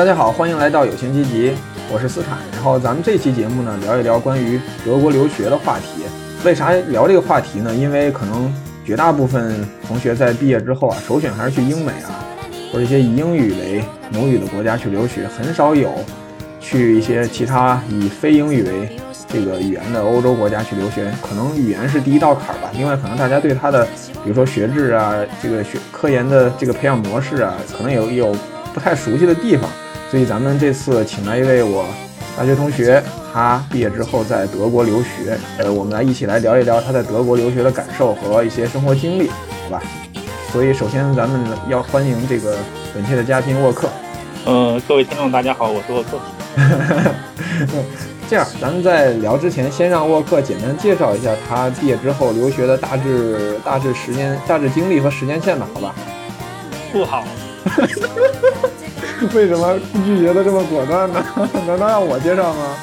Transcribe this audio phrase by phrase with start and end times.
[0.00, 1.52] 大家好，欢迎来到有情积极，
[1.92, 2.38] 我是斯坦。
[2.54, 6.04] 然后咱们这期节目呢，聊一聊关于德国留学的话题。
[6.42, 7.74] 为啥聊这个话题呢？
[7.74, 8.50] 因为可能
[8.82, 12.24] 绝大部分同学在毕业之后啊，首选还是去英美啊，
[12.72, 15.92] 或者一些以英语为母语的国家去留学，很少有
[16.58, 18.96] 去一些其他以非英语为
[19.28, 21.12] 这个语言的欧洲国家去留学。
[21.20, 22.70] 可能语言是第一道坎儿吧。
[22.74, 23.84] 另外，可能大家对它的，
[24.24, 25.12] 比如说学制啊，
[25.42, 28.34] 这个学科研的这个培养模式啊，可能有有
[28.72, 29.68] 不太熟悉的地方。
[30.10, 31.84] 所以咱们这次请来一位我
[32.36, 33.00] 大学同学，
[33.32, 39.82] 他毕业之后在德国留学，呃，我们来一起来聊一聊他在德国留学的感受和一些生活经历，好吧？
[40.50, 42.56] 所以首先咱们要欢迎这个
[42.92, 43.88] 本期的嘉宾沃克。
[44.46, 46.18] 呃，各位听众大家好，我是沃克。
[48.28, 55.94] 这样，咱们在聊之前，先让沃克简单介绍一下他毕业之后留学的大致大致时间、大致经历和时间线吧，好吧？
[56.92, 57.24] 不好。
[59.34, 61.24] 为什么拒绝的这么果断呢？
[61.66, 62.76] 难道让我介绍吗？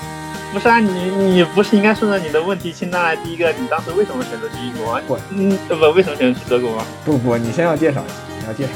[0.54, 3.16] 不是啊，你你不是应该顺着你的问题清单来？
[3.18, 5.00] 第一个，你当时为什么选择去英国？
[5.08, 6.86] 不，嗯，不，为什么选择去德国吗？
[7.04, 8.02] 不不，你先要介绍，
[8.40, 8.70] 你要介绍。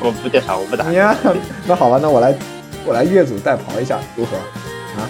[0.00, 0.90] 我不介绍，我不打。
[0.90, 1.16] 你啊
[1.66, 2.34] 那好吧，那我来，
[2.84, 4.36] 我来越俎代庖一下，如何？
[5.00, 5.08] 啊，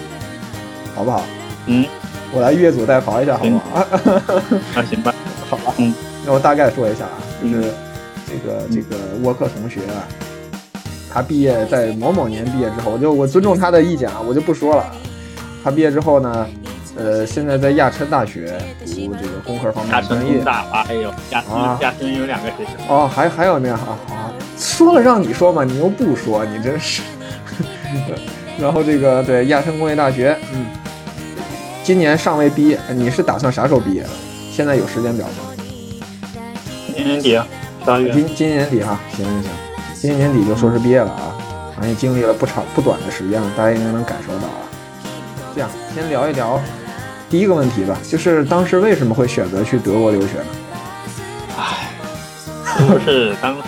[0.95, 1.25] 好不好？
[1.67, 1.85] 嗯，
[2.31, 3.81] 我来越俎代庖一下，好不好？
[4.81, 5.13] 啊，行吧，
[5.51, 5.75] 好吧。
[5.79, 5.93] 嗯，
[6.25, 7.73] 那我大概说一下啊，就是
[8.29, 10.07] 这个这个沃克同学啊。
[11.13, 14.87] 他毕业在某某年毕业之后，我就我尊重他的意见啊，我就不说了。
[15.63, 16.47] 他毕业之后呢，
[16.97, 20.39] 呃，现在在亚琛大学读这个工科方面专业。
[20.39, 21.45] 大哎呦，亚
[21.81, 22.71] 亚琛有两个学校。
[22.89, 24.33] 哦，还还有那样啊啊！
[24.57, 27.03] 说了让你说嘛，你又不说，你真是。
[28.59, 30.67] 然后这个对亚琛工业大学，嗯，
[31.85, 34.09] 今年尚未毕业，你是打算啥时候毕业的？
[34.51, 35.35] 现在有时间表吗？
[36.95, 37.41] 今年底，
[37.85, 38.13] 八月。
[38.13, 39.51] 今今年底哈，行行行。
[40.03, 41.31] 今年年底就硕士毕业了啊，
[41.71, 44.67] 反正也经历了不长不短的时间了，大家应该能感受到啊。
[45.55, 46.61] 这样，先聊一聊
[47.31, 50.47] 第一个问题吧，就是当时为什么会选择去德国留学呢？
[51.57, 51.93] 唉，
[52.91, 53.63] 就是当时，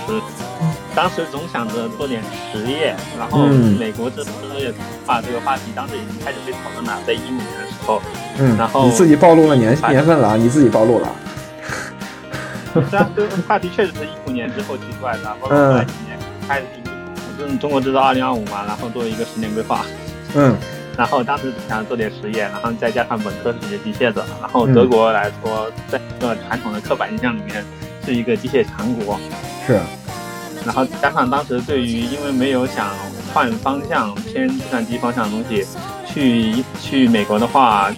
[0.92, 2.20] 当时总想着做点
[2.52, 3.46] 实业，然后
[3.78, 4.24] 美国这
[4.58, 4.74] 也
[5.06, 8.02] 啊这个话题当时已经开始被讨论了，在一五年的时候，
[8.38, 11.08] 嗯，然后你自己暴露了年年份了啊，你自己暴露了。
[13.14, 16.18] 这个话题确实是一五年之后提出来的，包括在今年。
[16.46, 16.66] 开始
[17.38, 19.84] 就是中国制造二零二五嘛，然后做一个十年规划，
[20.34, 20.56] 嗯，
[20.96, 27.64] 然后当时想做点实验，然后再加上本科是学机械的，然后德国来说，在一个传统的刻板印象里面
[28.04, 29.18] 是一个机械强国，
[29.66, 29.80] 是，
[30.64, 32.88] 然后加上当时对于因为没有想
[33.32, 35.66] 换方向偏计算机方向的东西，
[36.06, 37.90] 去去美国的话，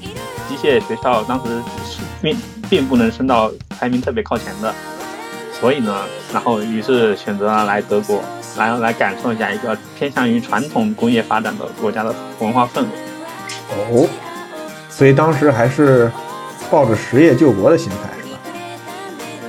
[0.49, 1.53] 机械学校当时
[1.87, 2.37] 是并
[2.71, 4.75] 并不能升到排名特别靠前的。
[5.59, 8.23] 所以呢，然后于是选择来德国，
[8.59, 12.89] 来来感受一下一个偏向于传统工业发展的国家的文化氛围。
[13.71, 14.07] 哦，
[14.91, 16.13] 所以当时还是
[16.71, 18.39] 抱着实业救国的心态是吧？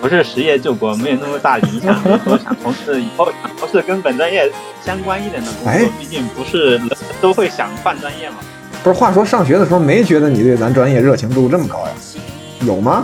[0.02, 4.50] 不是实业救国，没有那么大理想，说想从事以后想从事跟本专业
[4.82, 5.90] 相关一点的工作。
[6.00, 6.90] 毕竟不是人
[7.20, 8.38] 都会想换专业嘛。
[8.82, 11.92] 不是，话说上学的时候没觉得你对咱专业热情度这么高呀？
[12.62, 13.04] 有吗？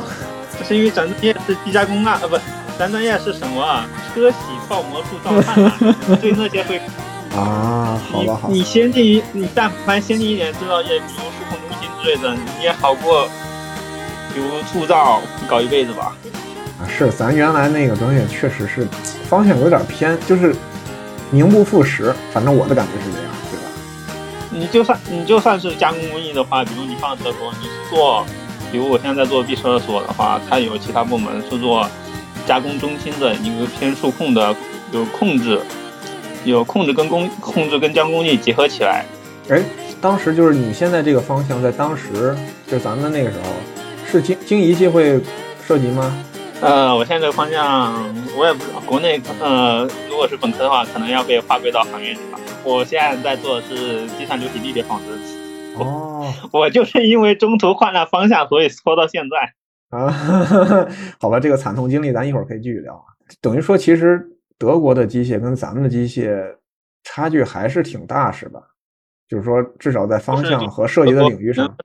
[0.66, 2.38] 是因为咱专业是机加工啊，呃不。
[2.78, 3.88] 咱专业是什么啊？
[4.13, 4.34] 车铣
[4.69, 5.73] 刨模铸造焊啊，
[6.22, 6.81] 对那些会
[7.35, 8.50] 啊，好吧好。
[8.50, 13.28] 你先进一，你但凡先进一点制造业，比如数控中心之类的，你也好过，
[14.34, 16.16] 比如铸造搞一辈子吧。
[16.79, 18.88] 啊，是，咱原来那个专业确实是
[19.29, 20.55] 方向有点偏，就是
[21.31, 22.13] 名不副实。
[22.31, 23.66] 反正我的感觉是这样，对吧？
[24.51, 28.25] 你就算你就算是加工工艺的话，比如你放德国，你是做，
[28.72, 31.88] 比如我现在在做闭车所的话，它有其他部门是做。
[32.46, 34.56] 加工中心的一个偏数控的，
[34.92, 35.59] 有控制，
[36.46, 39.06] 有控制跟工控制跟加工艺结合起来。
[39.50, 39.62] 哎，
[40.02, 42.35] 当时就是你现在这个方向，在当时
[42.67, 43.46] 就咱们那个时候，
[44.06, 45.20] 是经经仪器会
[45.66, 46.16] 涉及吗？
[46.62, 47.94] 呃，我现在这个方向
[48.38, 52.40] 我也不知道，国内呃，如果是本科的话，可能要被划归到行业里吧。
[52.64, 55.14] 我现在在做的是计算流体力学纺织。
[55.78, 59.53] 哦， 我就是因为中途换了方向，所以拖到现在。
[59.93, 60.09] 啊，
[61.22, 63.03] 好吧，这个惨痛经历咱一会儿可以继续聊。
[63.41, 66.57] 等于说，其实德国的机械跟咱们的机械
[67.03, 68.61] 差距还是挺大，是吧？
[69.28, 71.75] 就是说，至少在方向和设计的领域上，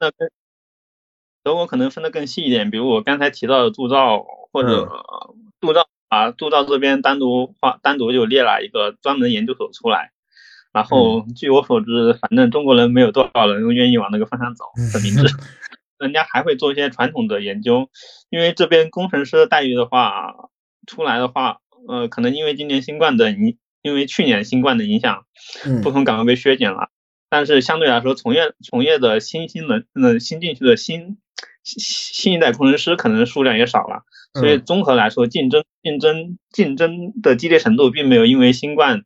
[1.43, 2.71] 德国可能分得更细一点。
[2.71, 4.89] 比如我刚才提到的铸造或者
[5.61, 10.13] 铸造啊，铸造这边单独划单独就列了一个专门研究所出来。
[10.73, 15.27] 然后据我所知，反正中国人没有多少人愿意往那个方向走，很明智。
[15.99, 17.91] 人家还会做一些传统的研究，
[18.31, 20.35] 因为这边工程师的待遇的话，
[20.87, 21.59] 出来的话，
[21.89, 25.25] 呃，可能因为今年新冠的影因为去年新冠的影响，
[25.65, 26.91] 嗯不同岗位被削减了，
[27.31, 31.19] 但是相对来说，从业从业的新兴的呃新进去的新
[31.63, 34.03] 新新一代工程师可能数量也少了，
[34.35, 34.65] 所以嗯。
[34.65, 39.03] 综合来说，竞争竞争竞争的激烈程度并没有因为新冠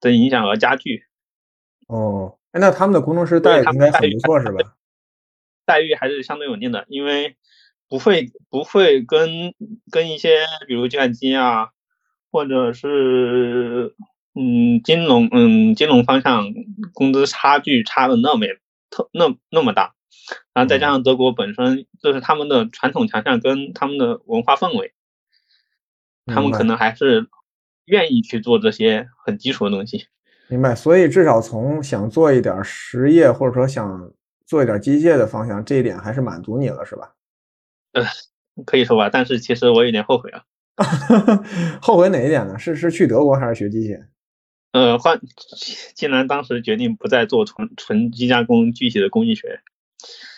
[0.00, 1.04] 的影响而加剧，
[1.88, 4.74] 哦，哎，那他们的工程师待遇应该很不错是吧？
[5.70, 7.36] 待遇还是相对稳定的，因为
[7.88, 9.54] 不会不会跟
[9.92, 11.68] 跟一些比如计算机啊，
[12.32, 13.94] 或者是
[14.34, 16.46] 嗯金融嗯金融方向
[16.92, 18.46] 工资差距差的那么
[18.90, 19.94] 特那那么大，
[20.52, 24.92] 然后再加上德国本身就是他们的传统强项跟他们的文化氛围，
[26.26, 27.28] 他们可能还是
[27.84, 30.06] 愿意去做这些很基础的东西。
[30.48, 34.10] 明白，所以至少从想做一点儿实业，或者说想
[34.50, 37.14] 做一点儿机械的方向，这一点还是满足你了，是吧？
[37.92, 38.02] 呃
[38.66, 40.42] 可以说吧，但是其实我有点后悔啊。
[41.80, 42.58] 后悔哪一点呢？
[42.58, 44.04] 是是去德国还是学机械？
[44.72, 45.20] 呃，换，
[45.94, 49.60] 既然当时决定不再做纯纯机加工具体的工艺学，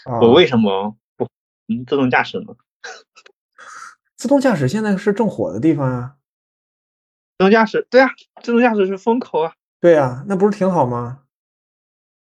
[0.04, 1.24] 啊，我为什么不
[1.68, 2.54] 嗯自动驾驶呢？
[4.16, 6.16] 自动驾驶现在是正火的地方啊。
[7.38, 8.10] 自动驾驶，对啊，
[8.42, 9.54] 自动驾驶是风口啊。
[9.80, 11.21] 对啊、那不是挺好吗？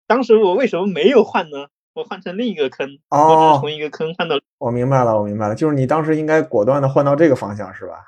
[0.07, 1.67] 当时我为什么没有换呢？
[1.93, 8.05] 我换成另一个坑，哦是从一个坑换到，我明白了，我明白了，就是你当时应该果断的换到这个方向，是吧？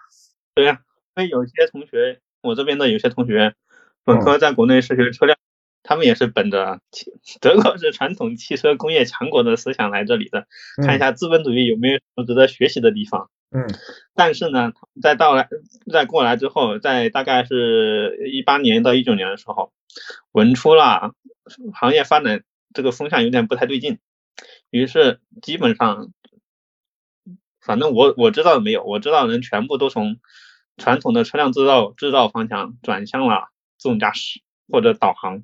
[0.54, 0.80] 对呀、
[1.16, 3.56] 因为有些同学，我这边的有些同学，
[4.06, 5.40] 本科在国内是学车辆，
[5.82, 7.12] 他们也是本着汽
[7.42, 10.46] 德国是传统汽车工业强国的思想来这里的，
[10.86, 13.32] 看一下资本主义有没有什么值得学习的地方。
[13.52, 13.66] 嗯
[14.14, 15.50] 但是呢，在到来
[15.92, 19.72] 在过来之后，在大概是一八年到一九年的时候，
[20.32, 21.14] 闻出了
[21.74, 22.44] 行业发展
[22.74, 24.00] 这个风向有点不太对劲，
[24.70, 26.12] 于是基本上，
[27.62, 30.18] 反正我我知道的没有，我知道的人全部都从
[30.78, 35.44] 传统的车辆制造制造方向转向了自动驾驶或者导航。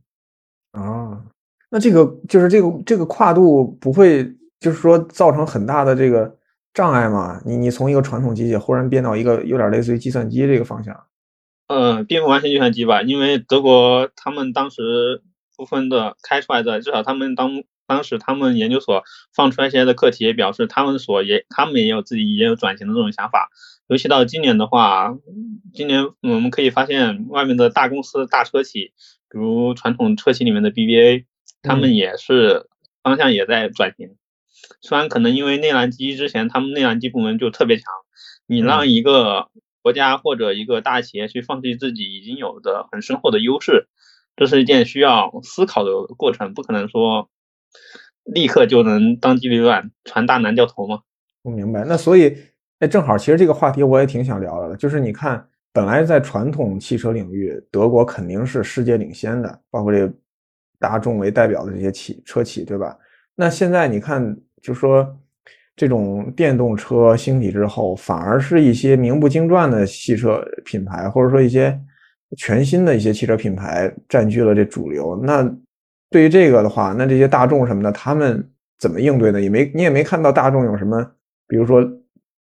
[0.71, 1.25] 啊，
[1.69, 4.23] 那这个就是这个这个跨度不会
[4.59, 6.37] 就是说造成很大的这个
[6.73, 7.41] 障碍吗？
[7.45, 11.05] 你你从一个传统机械忽然变到一个有点类似于计算机这个方向，
[11.67, 15.23] 嗯，并不完全计算机吧，因为德国他们当时
[15.57, 19.03] 部分的开出来的，至少他们当当时他们研究所
[19.33, 23.49] 放出来一些的课题也表示，他们所也他们也有自己也有转型的这种想法。
[23.87, 25.15] 尤其到今年的话，
[25.73, 28.93] 今年我们可以发现外面的大公司、大车企，
[29.29, 31.25] 比如传统车企里面的 BBA，
[31.61, 32.67] 他们也是
[33.03, 34.15] 方向也在转型。
[34.81, 37.85] 虽然可能因为内燃机之前他们内燃机部门就特别强，
[38.47, 39.49] 你让一个
[39.83, 43.87] 国家或者一个大企业去放弃自己已经有的很深厚的优势，
[44.35, 47.29] 这是一件需要思考的过程，不可能说
[48.23, 51.01] 立刻就能当机立断、船大难掉头嘛。
[51.43, 51.83] 我明白。
[51.85, 52.35] 那所以，
[52.79, 60.11] 哎，正好，其实这个话题我也挺想聊的，就是你看，本来在传统汽车领域，德国肯定是世界领先的，包括这
[60.79, 62.97] 大众为代表的这些企车企，对吧？
[63.35, 65.17] 那现在你看，就说
[65.75, 71.79] 这种电动车兴起之后，反而是一些名不经传的汽车品牌，或者说一些
[72.37, 75.19] 全新的一些汽车品牌占据了这主流。
[75.23, 75.43] 那
[76.09, 78.47] 对于这个的话，那这些大众什么的，他们
[78.79, 79.41] 怎么应对呢？
[79.41, 81.01] 也没你也没看到大众有什么，
[81.47, 81.85] 比如说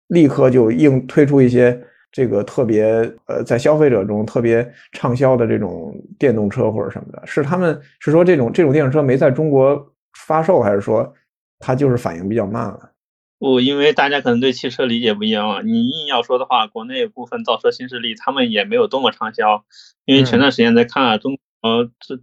[0.08, 1.80] 立刻就应推出一些
[2.12, 2.84] 这个特别
[3.26, 9.84] 呃在消费者中特别畅销的这种电动车或者什么的，是他们是说这种这种电动车没在中国
[10.26, 11.12] 发售，还是说
[11.58, 12.90] 它就是反应比较慢了？
[13.44, 15.60] 不，因为大家可能对汽车理解不一样啊。
[15.60, 19.66] 你硬要说的话，国内部分造车新势力他们也没有多么畅销，
[20.06, 22.18] 因为前段时间在看啊，中国这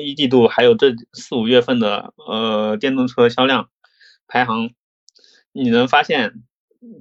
[0.00, 3.68] 一季度还有这四五月份的呃电动车销量
[4.28, 4.70] 排行，
[5.50, 6.34] 你能发现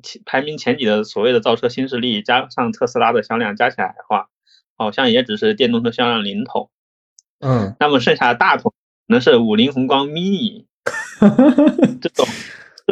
[0.02, 4.30] 前排名前几的所谓的造车新势力加上特斯拉的销量加起来的话，
[4.78, 6.72] 好像也只是电动车销量零头。
[7.38, 10.66] 嗯，那么剩下的大头可能是五菱宏光 mini
[12.02, 12.26] 这种。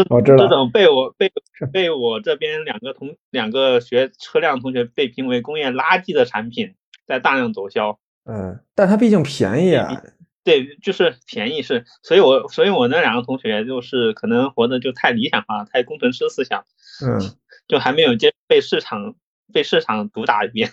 [0.09, 1.31] 我知道这种被我被
[1.71, 6.75] 被我这边两个同两个学车辆同学被评为工业垃圾的产品，
[7.05, 7.99] 在大量走销。
[8.25, 10.03] 嗯，但它毕竟便宜啊。
[10.43, 16.63] 对，就是便宜是，所以我所以我那两个同学就是可能活的就太理想化，太工程师思想，
[17.05, 17.19] 嗯，
[17.67, 19.15] 就还没有接被市场
[19.51, 20.71] 被市场毒打一遍。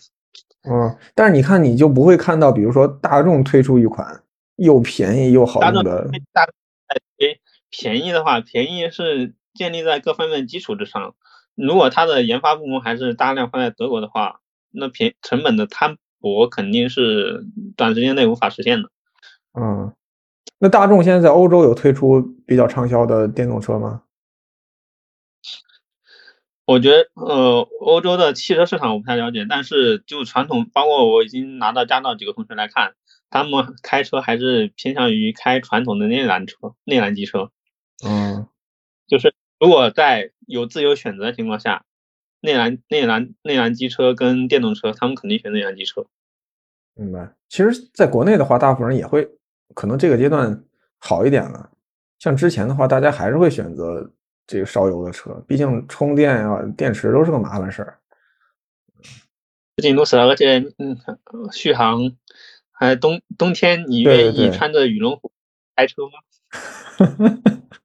[0.62, 4.22] 嗯，但是你看，你就不会看到，比如说大众推出一款
[4.56, 6.08] 又便宜又好用的。
[6.32, 6.63] 大众诶，
[7.76, 11.16] 便宜的话，便宜是建立在各方面基础之上。
[11.56, 14.40] 如果它的研发部门还是大量放在德国的话，
[14.70, 17.44] 那便成本的摊薄肯定是
[17.76, 18.90] 短时间内无法实现的。
[19.58, 19.92] 嗯，
[20.58, 24.02] 那大众现在在欧洲有推出比较畅销的电动车吗？
[26.64, 32.94] 我觉得，呃，欧洲的汽车市场我不太了解，但是就传统，包括我已经拿到驾照几个同学来看，
[33.30, 37.50] 他们开车还是偏向于开传统的内燃车、内燃机车。
[38.04, 38.46] 嗯，
[39.06, 41.84] 就是如果在有自由选择的情况下，
[42.40, 46.06] 内燃、内燃、内燃机车跟电动车，他们肯定选内燃机车。
[46.94, 47.34] 明白。
[47.48, 49.28] 其实，在国内的话，大部分人也会，
[49.74, 50.64] 可能这个阶段
[50.98, 51.70] 好一点了。
[52.18, 54.12] 像之前的话，大家还是会选择。
[54.46, 57.98] 这个烧油的车，毕竟充电啊、电池都是个麻烦事儿。
[59.74, 60.98] 不仅如此，而且嗯，
[61.50, 62.14] 续航，
[62.70, 65.32] 还冬冬天你愿意穿着羽绒服
[65.74, 66.20] 开车吗？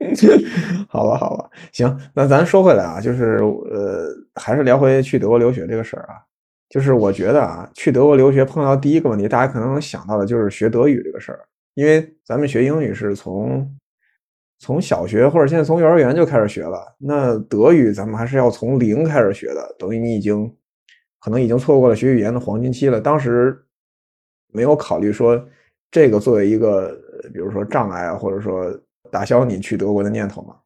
[0.88, 3.38] 好吧，好吧，行，那咱说回来啊，就是
[3.70, 6.16] 呃，还是聊回去德国留学这个事儿啊。
[6.68, 11.40] 就是我觉得啊，去德国留学碰到第一个问题，大家可能能想到的就是学德语这个事儿，
[11.74, 13.76] 因为咱们学英语是从。
[14.62, 20.54] 从小学或者现在从幼儿园就开始学了，那德语咱们还是要从零开始学的，等于你已经
[21.18, 23.00] 可能已经错过了学语言的黄金期了。
[23.00, 23.58] 当时
[24.52, 25.42] 没有考虑说
[25.90, 26.94] 这个作为一个，
[27.32, 28.70] 比如说障碍啊，或者说
[29.10, 30.56] 打消你去德国的念头吗？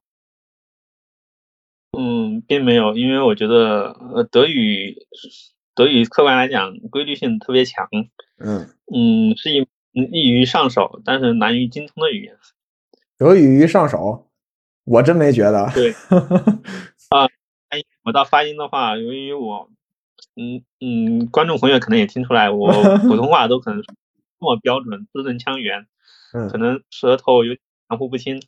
[1.97, 4.97] 嗯，并没有，因为我觉得呃德语
[5.75, 7.89] 德语客观来讲规律性特别强，
[8.39, 12.37] 嗯嗯是一易于上手，但是难于精通的语言。
[13.17, 14.29] 德语于上手，
[14.85, 15.71] 我真没觉得。
[15.73, 15.93] 对，
[17.11, 17.29] 啊，
[18.03, 19.71] 我到发音的话，由于我，
[20.35, 23.93] 嗯嗯，观众朋友可能也听出来，我普通话都可能这
[24.41, 25.87] 么标准，字正腔圆，
[26.51, 27.55] 可能舌头有
[27.88, 28.43] 含糊不清。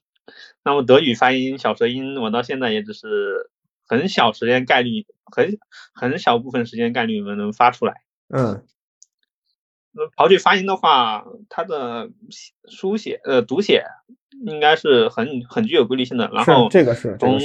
[0.65, 3.51] 那么德语发音小舌音，我到现在也只是
[3.87, 5.59] 很小时间概率，很
[5.95, 8.03] 很小部分时间概率能能发出来。
[8.29, 8.65] 嗯。
[9.93, 12.11] 那刨去发音的话，它的
[12.69, 13.85] 书写呃读写
[14.45, 16.29] 应该是很很具有规律性的。
[16.35, 17.39] 然后这个是从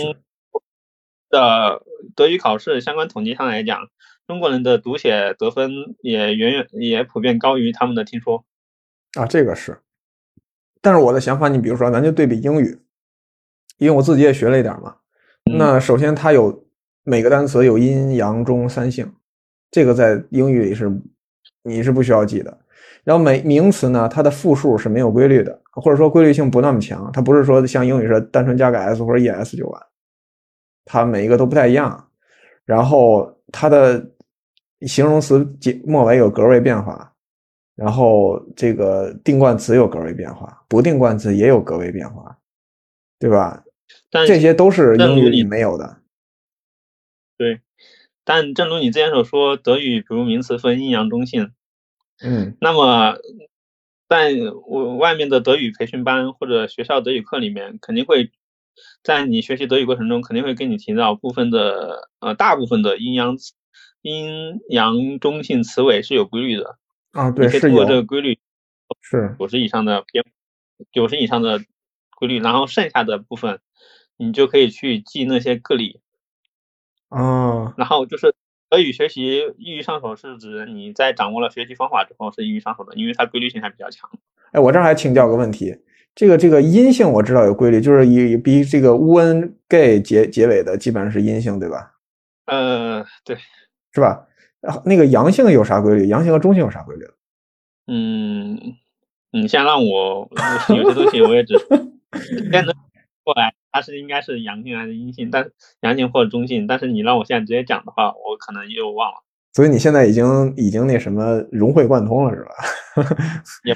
[1.29, 1.81] 的
[2.13, 3.87] 德语考试相关统计上来讲，
[4.27, 8.43] 中国人的读写得分也远远也普遍高于他们的听说。
[9.13, 9.79] 啊，这个是。
[10.81, 12.81] 但是我的想法，你比如说，咱就对比英语，
[13.77, 14.95] 因为我自己也学了一点嘛。
[15.57, 16.65] 那首先它有
[17.03, 19.11] 每个单词有阴阳中三性，
[19.69, 20.91] 这个在英语里是。
[21.63, 22.57] 你是不需要记的，
[23.03, 27.07] 然后每名词呢，它的复数是没有规律的，或者说规律性不那么强。
[27.13, 29.79] 它不是说像英语是单纯加个 s 或者 es 就完，
[30.85, 32.07] 它每一个都不太一样。
[32.65, 34.03] 然后它的
[34.87, 37.10] 形容词结末尾有格位变化，
[37.81, 42.37] 然后这个定冠词有格位变化，不定冠词也有格位变化，
[43.17, 43.63] 对吧？
[44.11, 45.97] 但这些都是英语里没有的。
[47.37, 47.59] 对。
[48.23, 51.53] 但正如你之前所说，德语比如名词分阴阳中性，
[52.23, 53.17] 嗯，那么
[54.07, 54.31] 在
[54.67, 58.31] 我外面的德语培训班或者学校德语课里面，肯定会
[59.03, 63.35] 在你学习德语过程中，肯定会跟你提到部分的呃大部分的阴阳
[64.03, 66.77] 阴阳中性词尾是有规律的
[67.11, 68.39] 啊，对，是通过这个规律
[69.01, 70.23] 是九十以上的偏
[70.91, 71.59] 九十以上的
[72.17, 73.59] 规律，然后剩下的部分
[74.17, 75.99] 你就可以去记那些个例。
[77.09, 78.33] 哦，然后就是
[78.69, 84.09] 俄语学习易于上手，是指你在掌握了学习方法之后是易于上手的，因为它规律性还比较强。
[84.53, 85.75] 哎，我这儿还请教个问题，
[86.15, 91.95] 这个这个阴性我知道有规律，就是以比这个 un gay 结结尾的基本上是阴性，对吧？
[92.45, 93.37] 呃，对，
[93.91, 94.25] 是吧？
[94.85, 96.07] 那个阳性有啥规律？
[96.07, 97.05] 阳性和中性有啥规律？
[97.87, 98.59] 嗯，
[99.31, 100.29] 你先让我
[100.69, 101.57] 有些东西我也只
[102.51, 102.73] 先能
[103.23, 103.53] 过来。
[103.73, 105.31] 它是应该是阳性还是阴性？
[105.31, 105.49] 但
[105.79, 109.23] 阳性或者中性，但是你让我现在直接讲的话，我可能又忘了。
[109.53, 112.51] 所以你现在已经已经那什么融会贯通了，是吧？
[113.63, 113.73] 也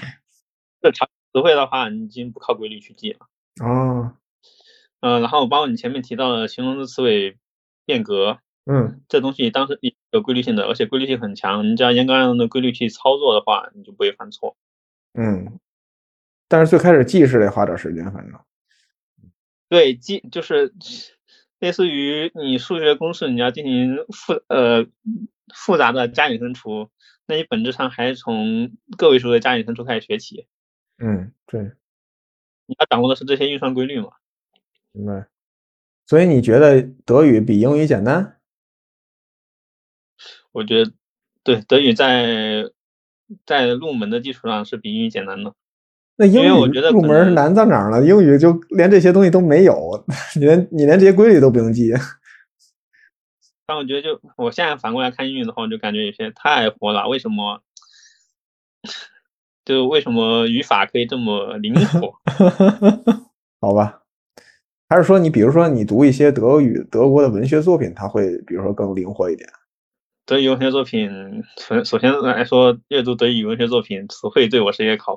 [0.81, 3.19] 这常词汇的话，你已经不靠规律去记了。
[3.65, 4.11] 哦，
[4.99, 7.37] 嗯，然后包括你前面提到的形容词词尾
[7.85, 9.79] 变革，嗯，这东西当时
[10.15, 11.69] 有规律性的，而且规律性很强。
[11.69, 14.55] 你只要严格按照的规律去操作的话，你就不会犯错。
[15.13, 15.60] 嗯，
[16.48, 18.39] 但是最开始记是得花点时间，反正。
[19.67, 20.74] 对，记就是
[21.60, 24.86] 类似于你数学公式，你要进行复呃
[25.53, 26.89] 复杂的加减乘除，
[27.25, 30.48] 那你本质上还是从个位数的加减乘除开始学起。
[30.98, 31.72] 嗯，对，
[32.67, 34.12] 你要掌握的是这些运算规律嘛？
[34.93, 35.27] 明白。
[36.07, 38.39] 所以你觉得德语比英语简单？
[40.55, 40.89] 我觉得
[41.43, 42.63] 对，德语在
[43.45, 45.53] 在入门的基础上是比英语简单的。
[46.15, 46.47] 那英语
[46.79, 48.01] 入门难在哪儿呢？
[48.01, 50.05] 英语就连这些东西都没有，
[50.39, 51.91] 你连你连这些规律都不用记。
[53.67, 57.09] 但我觉得，就我现在反过来看英语的话，我就感觉有些太活了。
[57.09, 57.62] 为什么？
[59.65, 62.13] 就为什么语法可以这么灵活？
[63.59, 64.03] 好吧，
[64.88, 69.50] 还是说你比如说你读一些德语德国的文学作品，它会比如说更灵活一点？
[70.25, 75.15] 德语文学作品，首首先来说，阅读德语文学作品，词汇对我是一个考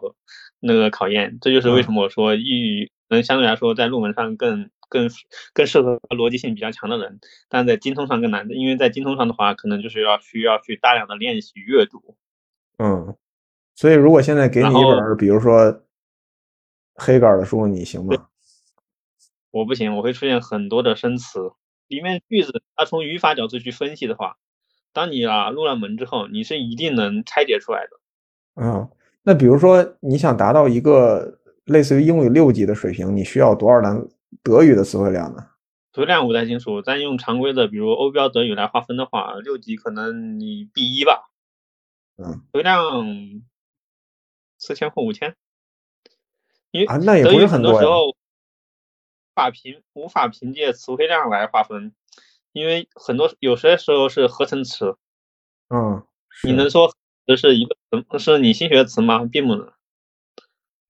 [0.60, 1.38] 那个考验。
[1.40, 5.08] 这就是为什么我说英语能相对来说在论文上更更
[5.54, 12.14] 更适合逻辑性比较强的人，但在精通上更难的，因为在精通上的话，可能就是要需要去大量的练习阅读。
[12.76, 13.16] 嗯，
[13.74, 15.84] 所以如果现在给你一本，比如说
[16.96, 18.28] 黑格尔的书，你行吗？
[19.52, 21.50] 我不行，我会出现很多的生词，
[21.86, 24.36] 里面句子，它从语法角度去分析的话。
[24.98, 27.90] 当你啊入了门之后，你是一定能拆解出来的。
[28.60, 28.90] 嗯，
[29.22, 34.04] 那比如说你想达到一个类似于英语六级的水平，你需要多少单
[34.42, 35.46] 德语的词汇量呢？
[35.92, 41.30] 词汇量我不太清楚，但用常规的，比如欧标德语来划分的话，六级可能你 B 一吧。
[42.16, 43.06] 嗯，词汇量
[44.58, 45.36] 四千或五千。
[46.72, 48.16] 因为啊，那也不是很多时候，
[49.32, 51.94] 法凭无法凭借词汇量来划分。
[52.52, 54.94] 因为很多有些时候是合成词，
[55.68, 56.02] 嗯，
[56.44, 56.90] 你能说
[57.26, 57.76] 这是一个
[58.18, 59.24] 词是你新学的词吗？
[59.30, 59.68] 并不能。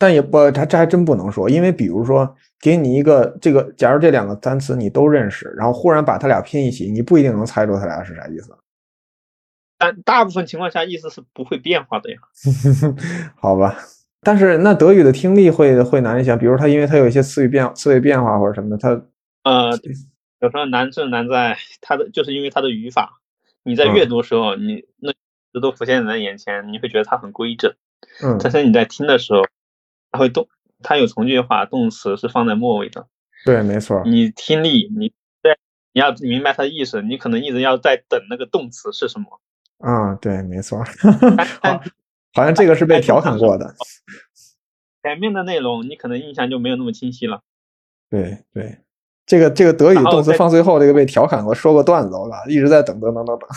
[0.00, 8.57] 但也不，他这还真不能说，因为比如说给你一个这个，假如这两个单词你都认识，然后忽然把它俩拼一起，你不一定能猜出它俩是啥意思。
[9.77, 12.19] 但大部分情况下意思是不会变化的呀。
[13.35, 13.77] 好吧，
[14.23, 18.91] 但是那德语的听力会会难一些，比如它因为它有一些词语变词语变化或者什么的，它
[19.43, 19.71] 呃。
[20.40, 23.21] 有时候难是难在它的，就是因为它的语法。
[23.64, 27.75] 你在阅读的时候，你那词都浮现在眼前，你会觉得它很规整。
[28.23, 28.38] 嗯。
[28.40, 29.42] 但是你在听的时候，
[30.11, 30.49] 它会动，
[30.83, 33.09] 它有从句话，动词是放在末尾的。
[33.45, 34.02] 对，没错。
[34.04, 35.59] 你听力，你对，
[35.92, 39.40] 你要明白它的意思，你可能一直要在等那个动词是什么。
[39.78, 40.83] 啊，对，没错。
[41.62, 41.83] 好，
[42.33, 43.75] 好像这个是被调侃过的。
[45.02, 47.42] 前面的内容你可能印象就没有那么清晰了。
[48.11, 48.78] 对对。
[49.28, 53.49] 这个这个德语动词放最后，这个被调侃过，说过段子，我靠，一直在等等等等等。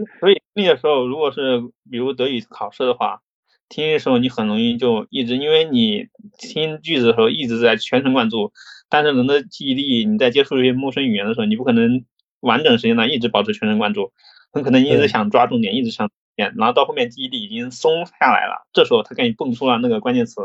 [0.20, 3.20] 所以听力的时候，如果是比如德语考试的话，
[3.68, 6.06] 听力的时候你很容易就一直，因为你
[6.38, 8.52] 听句子的时候一直在全神贯注，
[8.88, 12.04] 但是人的记忆力，你在接触一些陌生语言的时候，你不可能
[12.38, 14.12] 完整时间段一直保持全神贯注，
[14.52, 20.40] 很可能一直想抓重点，一直想点，然后到后面记忆力已经松下来了，这时候他给你蹦出了那个关键词。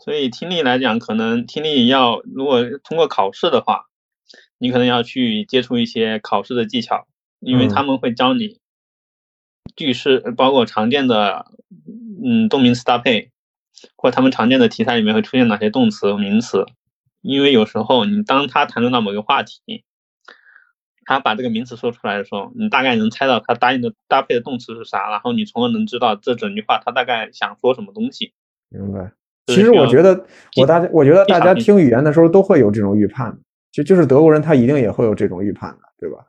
[0.00, 3.86] 所以听力来讲，可能听力要如果通过考试的话，
[4.58, 7.06] 你可能要去接触一些考试的技巧，
[7.40, 8.60] 因为他们会教你
[9.76, 11.46] 句式，包括常见的
[12.24, 13.30] 嗯动名词搭配，
[13.96, 16.66] 或他们常见的题材里面会出现哪些动词名词。
[17.20, 19.84] 因为有时候你当他谈论到某个话题，
[21.04, 28.34] 他把这个名词说出来的时候，你大概能猜到他答应的搭配的动词是啥，然后你从而能知道这整句话他大概想说什么东西。
[28.68, 29.12] 明白。
[29.46, 30.24] 其实我觉得，
[30.56, 33.38] 我大家我觉得大家听语言的时候都会有这种预判，
[33.70, 36.26] 就就是德国人他一定也会有这种预判的，对吧？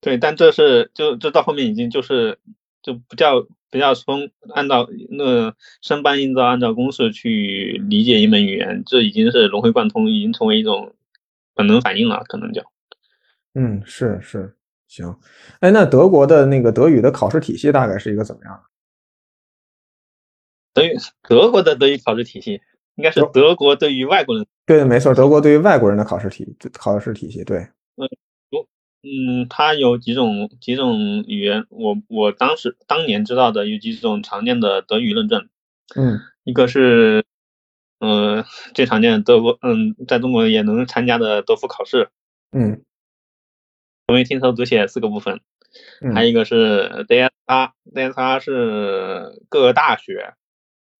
[0.00, 2.38] 对，但这是就这到后面已经就是
[2.82, 10.92] 就不叫不叫从按照那生搬硬造按照公式去理解一门语言，这已经是融会贯通，已经成为一种
[11.54, 12.62] 本能反应了，可能叫。
[13.54, 14.54] 嗯，是是
[14.88, 15.16] 行，
[15.60, 18.71] 哎，那德国的那个德语的考试体系大概是一个怎么样的？
[20.72, 20.96] 德语
[21.28, 22.60] 德国的德语考试体系
[22.96, 27.58] 应该是德国对于外国人对，没错，德国对于外国人的考试体考试体系对。
[27.96, 28.08] 嗯，
[29.02, 35.48] 嗯，它有几种几种语言，我我当时当年知道的有几种常见的德语认证。
[35.96, 37.24] 嗯，一个是
[37.98, 42.08] 呃最常见的德国，嗯，在中国也能参加的德福考试。
[42.52, 42.82] 嗯，
[44.06, 45.40] 因为听说读写四个部分。
[46.14, 50.34] 还有一个是 DSR，DSR 是各个大学。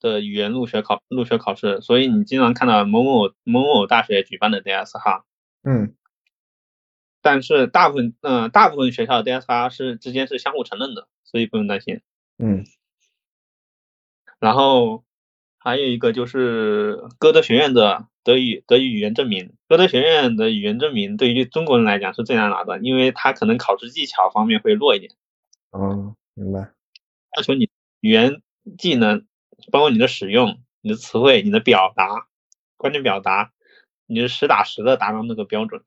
[0.02, 5.22] 的语言入学考入学考试，所以你经常看到某某某某大学举办的 DSR，
[5.62, 5.94] 嗯，
[7.22, 12.00] 但是大部分嗯大部分学校的 DSR 是之间是相互承认的，所以不用担心，
[12.38, 12.64] 嗯，
[14.40, 15.04] 然后
[15.58, 25.12] 还有一个就是歌德学院的德语德语语言证明，歌德学院的语言证明对于中国人来讲是最难拿的，因为它可能考试技巧方面会弱一点，
[25.70, 26.72] 哦，明白，
[27.36, 28.42] 要求你语言
[28.76, 29.26] 技能。
[29.70, 32.26] 包括你的使用、你的词汇、你的表达、
[32.76, 33.52] 关键表达，
[34.06, 35.80] 你是实打实的达到那个标准。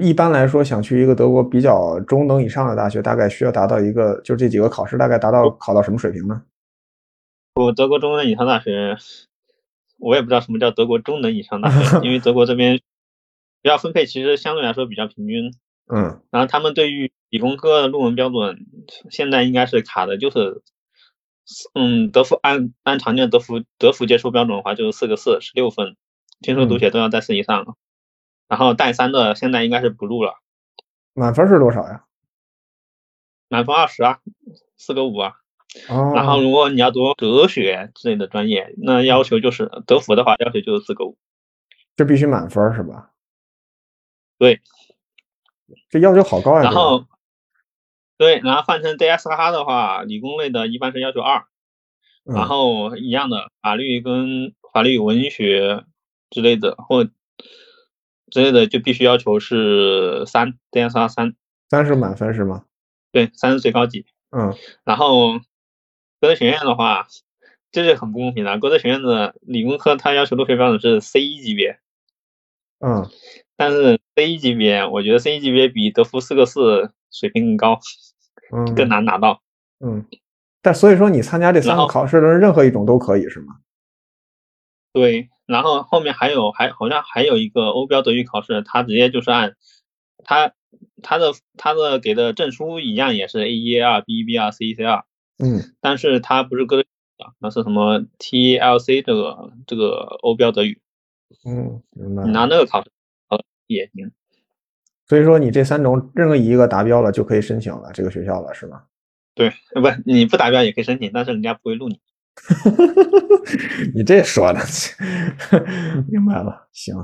[0.00, 6.42] 一般来说，想去一个德国比较中等以上的大学，大概需要达到一个，就这几个考试，大概达到考到什么水平呢？
[7.54, 8.96] 我德国中等以上大学，
[9.98, 15.52] 我也不知道什么叫德国中等以上大学， 因为德国这边学校分配其实相对来说比较平均。
[15.92, 16.22] 嗯。
[16.30, 18.58] 然后他们对于理工科的论文标准，
[19.10, 20.62] 现在应该是卡的就是。
[21.74, 25.96] 嗯，德福按按常见的德福德福接收标准的话，就是四个四，十六分。
[26.40, 27.76] 听说读写都要在四以上。
[28.48, 30.40] 然后带三的现在应该是不录了。
[31.14, 32.04] 满分是多少呀？
[33.48, 34.20] 满分二十啊，
[34.76, 35.34] 四个五啊。
[35.88, 36.12] 哦。
[36.14, 41.16] 然后如果你要读哲学之类的专业，那要求就是德福的话，要求就是四个五。
[41.96, 43.10] 这必须满分是吧？
[44.38, 44.60] 对。
[45.90, 46.62] 这要求好高呀。
[46.62, 47.06] 然后，
[48.18, 51.44] 对，然后换成 DSH 的话，理工类的一般是要求二。
[52.24, 55.84] 然后一样的法律跟法律文学
[56.28, 61.36] 之类的或之类的就必须要求是三 DSH 三。
[61.70, 62.64] 三是满分是吗？
[63.12, 64.06] 对，三是最高级。
[64.30, 64.52] 嗯。
[64.84, 65.38] 然后
[66.20, 67.06] 歌德学院的话，
[67.70, 68.58] 这是很不公平的。
[68.58, 71.78] 歌德学院的理工科它要求入学标准是 C 一级别。
[72.80, 73.08] 嗯。
[73.56, 77.80] 但是 C 一级别，我觉得 C 一级别比德福四个四水平更高，
[78.52, 79.40] 嗯，更难拿到。
[79.80, 80.04] 嗯。
[80.62, 83.56] 但所以说，你参加这三个考试的任何一种都可以是吗？
[84.92, 89.54] 对，然后后面还有还好像还有一个欧标德语考试，它直接就是按
[90.24, 90.52] 它
[91.02, 95.04] 它的它的给的证书一样，也是 A 一 A 二 B 一 B 二 C 一 C 二。
[95.38, 95.74] 嗯。
[95.80, 96.82] 但是它不是歌德
[97.18, 100.80] 的，那是什么 TLC 这个这个欧标德语。
[101.44, 102.24] 嗯，明白。
[102.24, 102.90] 你拿那个考试
[103.28, 104.10] 呃也行。
[105.06, 108.82] 所以说，你这三种任何一个达标了，就可以申请了这个学校了，是吗？
[109.34, 112.00] 对，不，你不达标也可以申请，但是人家不会录你。
[113.94, 114.60] 你这说的，
[116.10, 116.68] 明白了。
[116.72, 116.94] 行，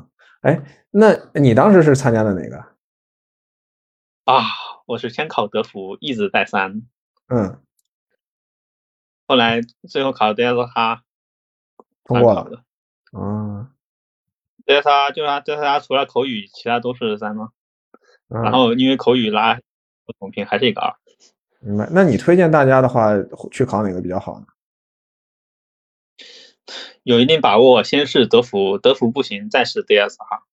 [0.42, 0.60] 哎，
[0.90, 2.56] 那你当时是参加的哪个？
[4.24, 4.42] 啊，
[4.86, 6.82] 我是先考德福，一直在三。
[7.28, 7.60] 嗯。
[9.26, 11.00] 后来最后考 DSH，
[12.04, 12.50] 通过了。
[12.50, 12.64] 的。
[13.18, 13.70] 啊。
[14.66, 17.50] DSH 就是 DSH 除了口语，其他都是三吗？
[18.32, 19.60] 然后因为口语拉
[20.06, 20.94] 不同频还是一个二。
[21.60, 23.10] 明白，那你推荐大家的话
[23.50, 24.46] 去考哪个比较好呢？
[27.02, 30.44] 有一定把握，先是德福，德福不行，再是 DS 哈。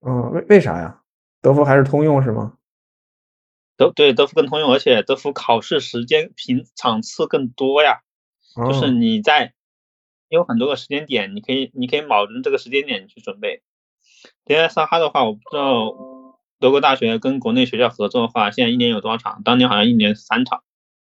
[0.00, 1.02] 嗯，为为啥呀？
[1.40, 2.56] 德福还是通用是吗？
[3.76, 8.02] 德对德福更通用，而且德福考试时间频场次更多呀。
[8.56, 9.52] 就是你在
[10.28, 13.62] 有很多个时间点，你可以你可以卯着这个时间点去准备。
[14.46, 16.13] DS 哈的话，我不知道。
[16.64, 19.42] 德国大学跟国内学校合作的话，现在一年有多少场？
[19.44, 20.62] 当年好像一年三场。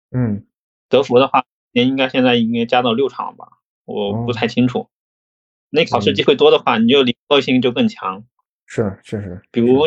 [0.10, 0.47] 嗯，
[0.89, 3.47] 德福的话，年应该现在应该加到六场吧？
[3.86, 4.88] 我不太清楚。
[5.69, 8.26] 那考试机会多的话，你就灵活性就更强。
[8.65, 9.39] 是，确实。
[9.52, 9.84] 比如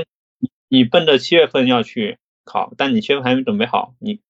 [0.68, 4.20] 你奔着七月份要去考，但你七月份还没准备好，你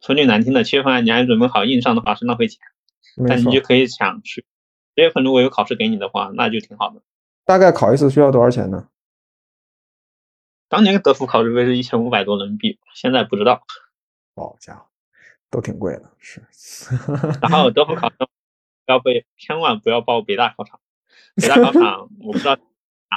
[0.00, 2.60] 说句难听的，七月份你还准备好硬上的话是浪费钱。
[3.28, 4.42] 但你就可以想十
[4.94, 7.02] 月份如果有考试给你的话，那就挺好的。
[7.44, 8.88] 大概考一次需要多少钱呢？
[10.74, 13.62] 当年德福考试费是一千五百多人民币，现在不知道。
[14.34, 14.86] 好家伙，
[15.48, 16.42] 都挺贵的，是。
[17.40, 18.16] 然后德福考试
[18.86, 20.80] 要被千万不要报北大考场，
[21.36, 23.14] 北大考场我不知道啊。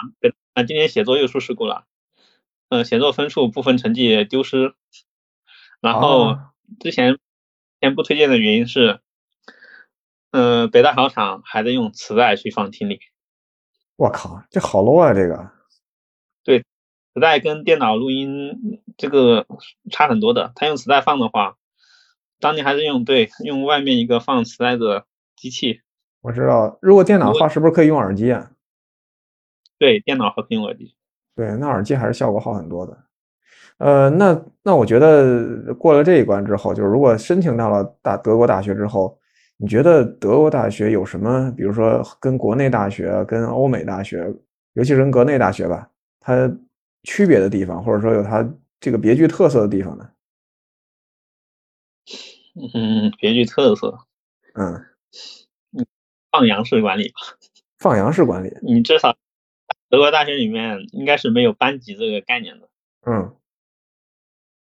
[0.54, 1.86] 啊，今年写作又出事故了，
[2.70, 4.76] 嗯，写作分数部分成绩丢失。
[5.82, 6.38] 然后
[6.80, 7.17] 之前
[7.82, 9.00] 前不推荐的原因是，
[10.30, 13.00] 嗯，北大考场还在用磁带去放听力。
[13.96, 15.57] 我靠，这好 low 啊，这个。
[17.18, 19.48] 磁带跟电脑录音这个
[19.90, 21.56] 差很多的，他用磁带放的话，
[22.40, 25.82] 当年还是用对用外面一个放磁带的机器。
[26.22, 28.52] 我知道，如果电脑的话，是不是可以用耳机啊？
[29.80, 30.94] 对，电脑和可以用耳机。
[31.36, 32.96] 对，那耳机还是效果好很多的。
[33.80, 39.18] 呃，那那我觉得过了这一关之后，就是如果申请到了大德国大学之后，
[39.58, 41.52] 你觉得德国大学有什么？
[41.58, 44.32] 比如说跟国内大学、跟欧美大学，
[44.74, 46.56] 尤其是跟国内大学吧，它。
[47.04, 48.48] 区别的地方，或者说有它
[48.80, 50.10] 这个别具特色的地方呢？
[52.74, 53.98] 嗯， 别具特色。
[54.54, 54.74] 嗯，
[55.74, 55.86] 嗯，
[56.32, 57.16] 放羊式管理吧。
[57.80, 58.52] 放羊式管理。
[58.64, 59.16] 你至少
[59.90, 62.70] 德国大学里面应该是没有班级这个概念的。
[63.06, 63.36] 嗯。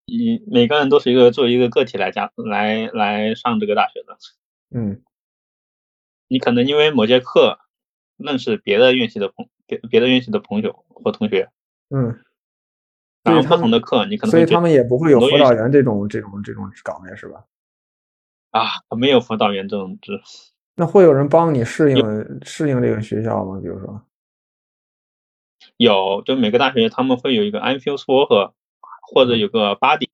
[0.10, 4.18] 你每个人都是一个作为一个个体来加来来上这个大学的。
[4.72, 5.02] 嗯。
[6.30, 7.60] 你可能因为某节课
[8.18, 11.50] 认识别的院系的朋别别的院系的朋友或同学。
[11.90, 12.20] 嗯。
[13.24, 17.44] 然后不同的课，你可能所以他们也不会有辅导员这种这种这种岗位是吧？
[18.52, 20.20] 啊，没有辅导员这种职。
[20.76, 23.60] 那会有人帮你适应适应这个学校吗？
[23.62, 24.02] 比如说，
[25.78, 28.54] 有，就每个大学他们会有一个 i feel for
[29.12, 30.08] 或者有个 buddy。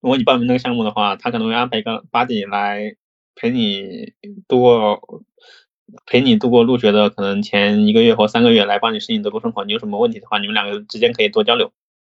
[0.00, 2.96] 如果你报名那个项目的话，他可能会安排一个 buddy 来
[3.34, 4.14] 陪你
[4.48, 5.22] 度过
[6.06, 9.64] 陪你度过入学的可能前一个月或三个月，来帮你适应德国生活。
[9.64, 11.72] 你有什么问题的话，你们两个之间可以多交流。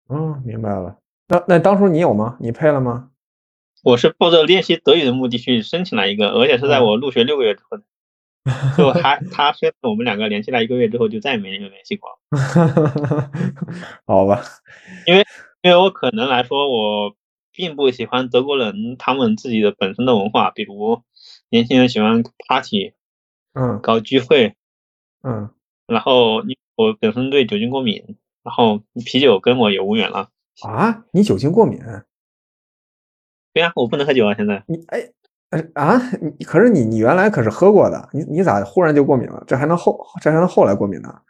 [0.10, 0.98] 嗯，明白了。
[1.28, 2.38] 那那当初你有吗？
[2.40, 3.10] 你配了吗？
[3.84, 7.78] 我是抱着练习德语的目的去申请了一个，而且是在我入学六个月之后。
[8.78, 12.10] 就他他虽然我们两个联系了一个月之后，就再也没有联系过。
[14.06, 14.42] 好吧，
[15.06, 15.26] 因为
[15.62, 17.16] 因为我可能来说，我
[17.54, 21.02] 并不喜欢德国人他们自己的本身的文化，比如
[21.50, 22.92] 年轻人喜欢 party，
[23.54, 24.56] 嗯搞聚会，
[25.24, 25.50] 嗯
[25.88, 30.30] 然后你我本身对酒精过敏，然后啤酒跟我也无缘了。
[30.62, 31.80] 啊，你酒精过敏？
[33.54, 34.64] 对呀、我不能喝酒啊，现在。
[34.68, 35.12] 你哎
[35.50, 36.00] 呃啊，
[36.38, 39.44] 你可是你你原来可是喝过的，你你咋忽然就过敏了？
[39.46, 41.22] 这还能后这还能后来过敏呢？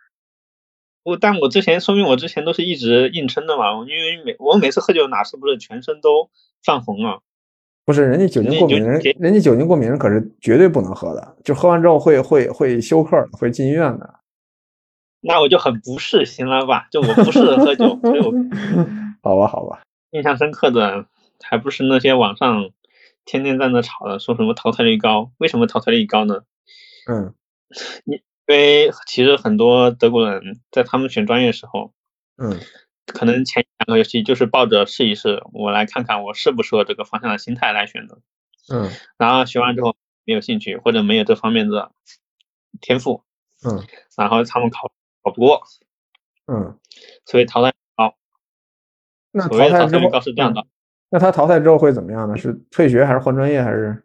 [1.04, 6.30] 我但我之前说明我之前都是一直硬撑的嘛，因为每我每次喝酒哪次不是全身都
[6.64, 7.20] 泛红啊？
[7.86, 14.16] 不是，人家酒精过敏人人家酒精过敏人可是绝对不能喝的，就喝完之后会会会休克，会进医院的。
[15.22, 16.88] 那我就很不适，行了吧？
[16.92, 18.32] 就我不适合喝酒，所以我
[19.22, 21.06] 好吧，好吧，印象深刻的
[21.42, 22.70] 还不是那些网上
[23.26, 25.32] 天天在那吵的，说什么淘汰率高？
[25.38, 26.42] 为什么淘汰率高呢？
[27.10, 27.34] 嗯
[28.06, 31.92] 因为其实很多德国人在他们选专业的时候，
[32.38, 32.60] 嗯
[33.06, 38.20] 可能前两个学期就是抱着试一试，我来看看我适不适合这个方向的心态来选择。
[38.72, 41.92] 嗯然后学完之后没有兴趣或者没有这方面的
[42.80, 43.24] 天赋，
[43.66, 43.84] 嗯
[44.16, 45.64] 然后他们考考不过，
[46.48, 46.80] 嗯，
[47.26, 48.16] 所以淘汰高。
[49.32, 50.68] 那淘汰率淘汰之后，高是这样的嗯，
[51.10, 52.38] 那他淘汰之后会怎么样呢？
[52.38, 54.04] 是退学还是换专业还是？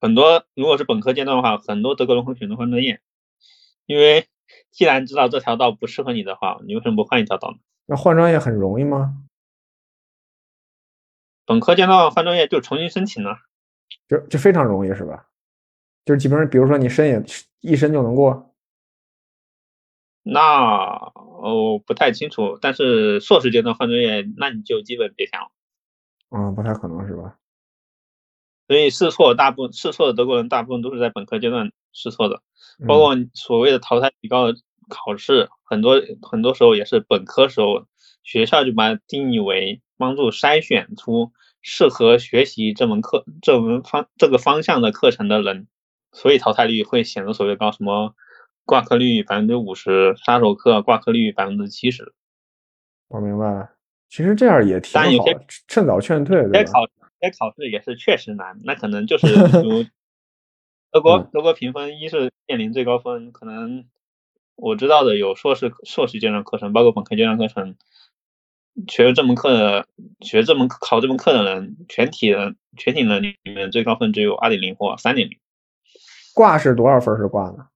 [0.00, 3.00] 很多如果是本科阶段的话，很多德国人会选择换专业，
[3.86, 4.26] 因为
[4.72, 7.58] 既然知道这条道不适合你的话，你为什么不换一条道呢？
[7.86, 9.22] 那换专业很容易吗？
[11.44, 13.36] 本科阶段换专业就重新申请了。
[14.08, 15.26] 就就非常容易是吧？
[16.04, 17.22] 就是基本上，比如说你申也
[17.60, 18.54] 一申就能过。
[20.22, 25.50] 那我不太清楚，但是硕士阶段换专业，那你就基本别想了。
[26.30, 27.36] 嗯，不太可能是吧？
[28.72, 32.40] 所以试错大部分试错的德国人大部分都是在本科阶段试错的，
[32.88, 34.58] 包嗯括所谓的淘汰率高的
[34.88, 37.84] 考试，很多很多时候也是本科时候
[38.22, 45.66] 学校就把它定义为帮助筛选出适合学习这门课这门方这个方向的课程的人，
[46.12, 48.14] 所以淘汰率会显得所谓高，什么
[48.64, 52.14] 挂科率百分之五十，杀手课挂科率百分之七十。
[53.08, 53.68] 我明白了。
[54.08, 56.70] 其实这样也挺好当然有些，趁早劝退，这对吧？
[57.30, 59.32] 考这考试也是确实难，那可能就是比
[59.68, 59.84] 如
[60.90, 63.86] 德国嗯德国评分一是面临最高分，可能
[64.56, 67.76] 我知道的有硕士硕士阶段课程，包括本科阶段课程，
[68.88, 69.86] 学这门课的
[70.20, 75.38] 学这门考这门课的人，全体的全体人里面最高分只有二点零或三点零、
[76.34, 77.68] 挂是多少分是挂呢？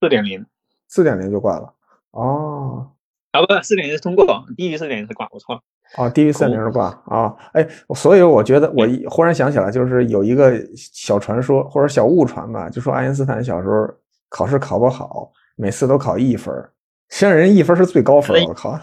[0.00, 0.46] 四点零
[0.86, 1.74] 四点零就挂了。
[2.12, 2.92] 哦
[3.32, 5.60] 啊，不，四点零是通过，低于四点零是挂，我错了。
[5.96, 7.34] 哦，低于四点零是挂啊。
[7.52, 13.88] 哎，所以我觉得我忽然想起来，就是有一个小传说或者小误传吧，就说爱因斯坦小时候
[14.28, 16.70] 考试考不好，每次都考一分儿，
[17.10, 18.78] 实际上人一分是最高分，我靠。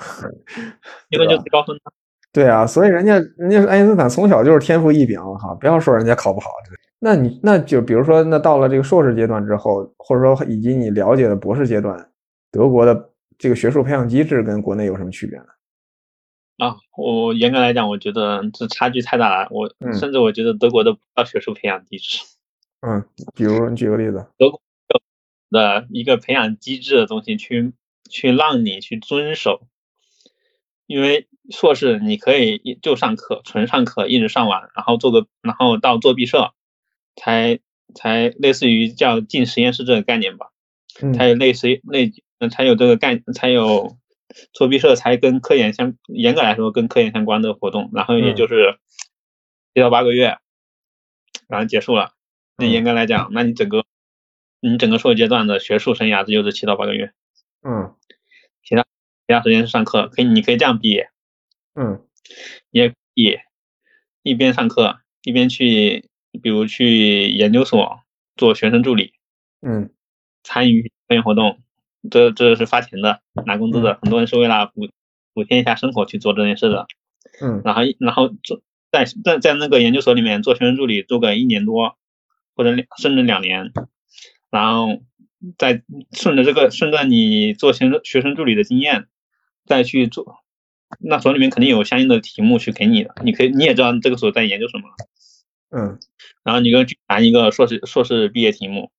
[1.09, 1.81] 一分就最高分了。
[2.31, 6.49] 对啊，所以人家人家爱因斯坦从小就是天赋异禀哈，不要说人家考不好。
[6.99, 12.09] 那你那就比如说，那到了这个硕士阶段之后，或者说以及你了解的博士阶段，
[12.51, 15.45] 德国的这个学术培养机制跟国内有什么区别呢？
[16.57, 19.49] 啊，我严格来讲，我觉得这差距太大了。
[19.51, 22.19] 我、嗯甚至我觉得德国的不叫学术培养机制
[22.81, 23.03] 嗯，
[23.35, 24.25] 比如你举个例子。
[24.37, 24.61] 德国
[25.49, 27.73] 的一个培养机制的东西去
[28.09, 29.67] 去让你去遵守，
[30.85, 36.53] 因为硕士你可以就上课，纯上课，一直上完，然后做个，然后到做毕设，
[37.15, 37.59] 才
[37.93, 40.47] 才类似于叫进实验室这个概念吧。
[41.01, 43.97] 嗯才有类似于类，呃才有这个概，才有
[44.53, 48.35] 做毕设才跟科研相，严格来说跟科研相关的活动，然后也嗯。
[48.35, 48.77] 就是
[49.73, 50.37] 七到八个月，
[51.47, 52.13] 然后结束了。
[52.57, 52.71] 那嗯。
[52.71, 53.85] 严格来讲，那你整个
[54.59, 57.11] 你整个硕士阶段的学术生涯只有这七到八个月，
[57.63, 57.93] 嗯。
[58.63, 58.83] 其他
[59.27, 61.09] 其他时间是上课，可以你可以这样毕业，
[61.75, 62.01] 嗯。
[62.71, 63.37] 也可以
[64.23, 66.09] 一边上课一边去，
[66.41, 67.99] 比如去研究所
[68.35, 69.13] 做学生助理，
[69.61, 69.91] 嗯。
[70.43, 71.59] 参与科研活动，
[72.09, 73.97] 这这是发钱的，拿工资的。
[74.01, 74.87] 很多人是为了补
[75.33, 76.87] 补贴一下生活去做这件事的。
[77.41, 81.97] 嗯然后然后做在在在那个研究所里面做学生助理，做个一年多
[82.55, 83.73] 或者两甚至两年，
[84.49, 85.01] 然后
[85.57, 89.07] 再顺着这个顺着你做学生学生助理的经验，
[89.65, 90.37] 再去做。
[90.99, 94.89] 那所里面肯定有相应的题目去给你的，你可以你也知道这个所在研究什么，
[95.71, 95.99] 嗯
[96.43, 98.91] 然后你就去拿一个硕士硕士毕业题目，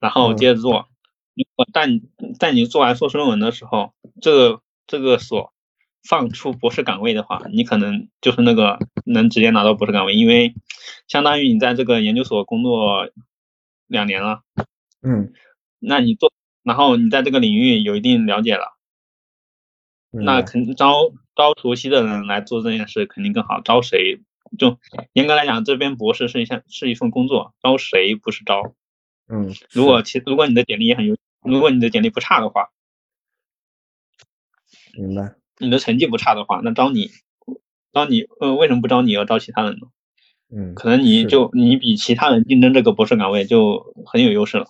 [0.00, 0.72] 然后嗯接着做。
[0.72, 0.91] 如
[1.54, 2.02] 果但你
[2.38, 5.52] 在你做完硕士论文的时候，这个这个所
[6.08, 10.54] 放出博士岗位的话，你可能就是那个能直接拿到博士岗位，因为
[11.08, 13.08] 相当于你在这个研究所工作
[13.86, 14.42] 两年了，
[15.02, 15.32] 嗯，
[15.78, 18.76] 那你做，然后你在这个领域有一定了解了，
[20.10, 23.60] 那肯招招熟悉的人来做这件事肯定更好。
[23.62, 24.20] 招谁？
[24.58, 24.78] 就
[25.14, 28.74] 严格来讲，这边博士是一项是一份工作，招谁不是招。
[29.28, 32.70] 嗯，如果其如果你的简历也很优，如果你的简历不差的话，
[34.94, 37.10] 明白，你的成绩不差的话，那招你，
[37.92, 39.88] 招你，呃，为什么不招你要招其他人呢？
[40.54, 44.66] 嗯，可能你就你比其他人竞争这个博士岗位就很有优势了。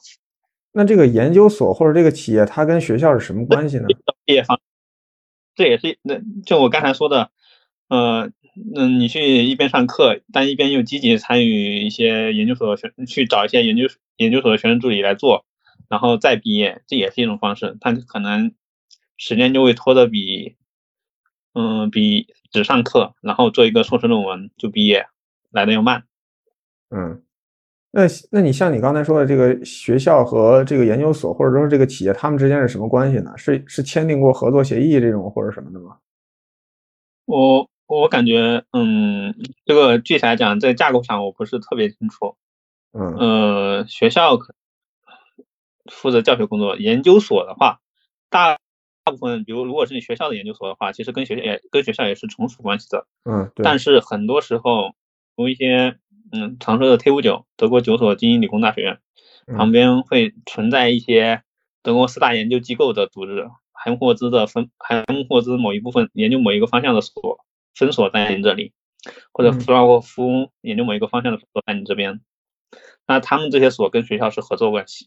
[0.71, 3.89] 那这个研究所或者这个企业，它跟学校是什么关系呢？
[4.25, 4.61] 毕业方，
[5.57, 7.33] 这也是那就我刚才说的，
[7.89, 8.31] 呃，
[8.73, 15.45] 那，你去一边上课，但一边又积极参与一些研究所的学，去找一些研究研究所的学生助理来做，
[15.89, 17.77] 然后再毕业，这也是一种方式。
[17.81, 18.53] 但可能
[19.17, 20.57] 时间就会拖得比，
[21.55, 25.07] 嗯，比只上课然后做一个硕士论文就毕业
[25.51, 26.05] 来的要慢。
[26.91, 27.23] 嗯，
[27.91, 33.33] 那那你像你刚才说的这个学校和这个研究所，或者说这个企业，他们之间是什么关系呢？
[33.37, 35.97] 是是签订过合作协议这种或者什么的吗？
[37.25, 42.37] 我我感觉，嗯，这个具体来讲，在架构上我不是特别清楚。
[42.93, 44.55] 嗯呃，学校可
[45.91, 47.81] 负责教学工作，研究所的话，
[48.31, 48.59] 大
[49.03, 53.07] 大部分，比如如果是你学校的研究所的话，其实跟学校也跟学校也是从属关系的。
[53.25, 54.95] 嗯，对，但是很多时候，
[55.35, 55.97] 从一些
[56.31, 59.01] 嗯常说的 T 五九德国九所精英理工大学
[59.47, 61.43] 旁边会存在一些
[61.83, 67.41] 德国四大研究机构的组织，海姆霍兹的分海姆霍兹某一部分研究某一个方向的所
[67.75, 68.73] 分所在你这里，
[69.33, 72.21] 或者嗯弗拉沃夫研究某一个方向的所在你这边。
[73.13, 75.07] 那他们这些所跟学校是合作关系，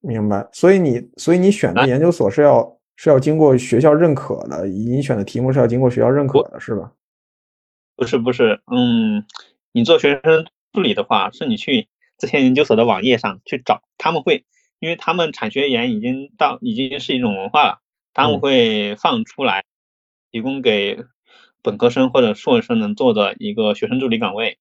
[0.00, 0.48] 明白。
[0.52, 6.90] 所以你所以你选的啊研究所是要是要经过学校认可的，你选的题目是要经过学校认可的，是吧？
[7.94, 9.24] 不是不是，嗯，
[9.70, 11.86] 你做学生助理的话，是你去
[12.18, 14.44] 这些研究所的网页上去找，他们会，
[14.80, 17.78] 因为他们产学研已经到已经是一种文化了，
[18.12, 19.64] 他们嗯会放出来，
[20.32, 21.04] 提供给
[21.62, 24.58] 本科生或者硕士生能做的一个学生助理岗位，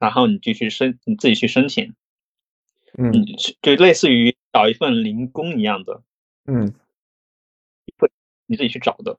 [0.00, 1.94] 然后你就去申，你自己去申请，
[2.98, 6.02] 嗯你就类似于找一份零工一样的，
[6.46, 6.74] 嗯，
[7.98, 8.10] 会
[8.46, 9.16] 你自己去找的。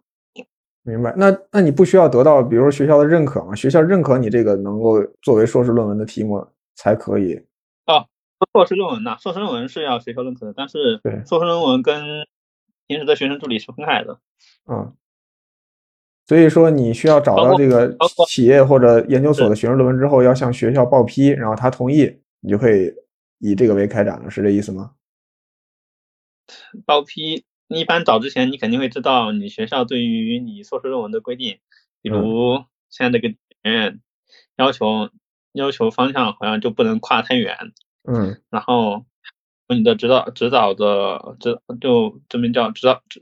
[0.83, 1.13] 明白。
[1.15, 3.55] 那那你不需要得到比如说学校的认可吗？
[3.55, 7.35] 学校认可你这个能够作为硕士论文的题目才可以。
[7.85, 8.07] 哦
[8.53, 12.25] 硕士论文呐、硕士论文是要学校认可的，但是对硕士论文跟
[12.87, 14.19] 平时的学生助理是分开的。
[14.65, 14.95] 嗯，
[16.31, 17.93] 所以说你需要找到这个
[18.25, 22.89] 企业或者研究所的学生论文之后，要向学校报批，然后他同意，你就可以
[23.39, 24.91] 以这个为开展了，是这意思吗？
[26.85, 31.59] 报批，一般找之前你肯定会知道你学校对于你硕士论文的规定，
[32.01, 33.99] 比如现在这个学院
[34.55, 35.09] 要求
[35.51, 37.73] 要求方向好像就不能跨太远，
[38.09, 38.41] 嗯。
[38.49, 39.03] 然后
[39.67, 43.21] 你的指导指导的指就这边叫指导指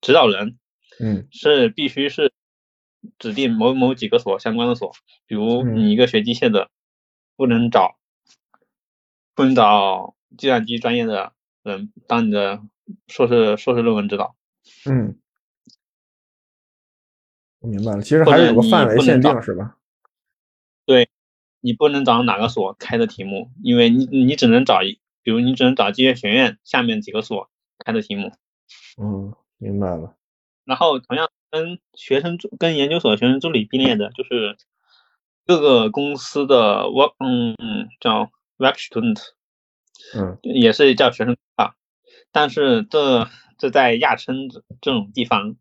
[0.00, 0.58] 指导人
[1.00, 2.32] 嗯是必须是
[3.18, 4.92] 指定某某几个所相关的所，
[5.26, 6.70] 比如嗯你一个学机械的，
[7.36, 7.96] 不能找
[9.34, 12.62] 不能找计算机专业的人当你的
[13.08, 14.36] 硕士硕士论文指导。
[14.88, 15.18] 嗯，
[17.60, 18.02] 我明白了。
[18.02, 19.76] 其实还是有个你范围限定，是吧？
[20.84, 21.08] 对
[21.60, 28.32] 你不能找哪个所开的题目，因为你你只能找一，比如你只能找机械学院下面几个所开的题目。
[29.00, 30.16] 嗯，明白了。
[30.64, 34.56] 然后同样跟学生助跟研究所学生助理并列的，就是
[35.46, 39.20] 各个公司的 work 嗯嗯叫 work student，
[40.16, 40.38] 嗯。
[40.42, 41.74] 也是叫学生啊，
[42.30, 45.56] 但是这这在亚琛这这种地方，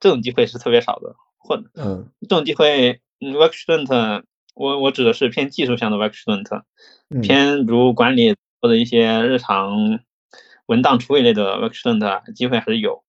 [0.00, 2.10] 这种机会是特别少的，或嗯。
[2.22, 4.22] 这种机会，嗯，work student，
[4.54, 6.62] 我我指的是偏技术向的 work student，
[7.10, 7.20] 嗯。
[7.20, 10.00] 偏如管理或者一些日常
[10.66, 13.04] 文档处理类的 work student 机会还是有，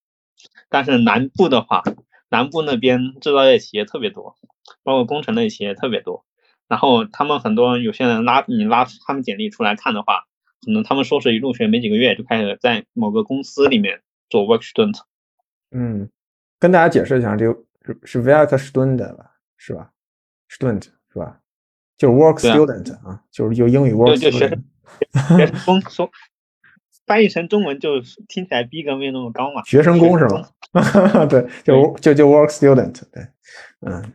[0.73, 1.83] 但是南部的话，
[2.29, 4.36] 南部那边制造业企业特别多，
[4.82, 6.26] 包括工程类企业特别多，
[6.67, 10.24] 然后他们很多有些人拉你拉他们简历出来看的话，
[10.65, 14.01] 可能他们硕士一入学没几个月就开始在某个公司里面
[14.32, 14.99] 做 work student，
[15.69, 16.09] 嗯，
[16.57, 19.91] 跟大家解释一下，这个是是 work Student 吧，是吧
[20.49, 21.39] ？Student 是吧？
[21.99, 26.09] 就是 work student 啊，就是用英语 work 就学 student，学生工说
[27.06, 30.47] 翻译成中文就听起来逼格没有那么高嘛，学生工是吗？
[31.30, 33.28] 对，就就就 work student，对，
[33.82, 34.14] 嗯，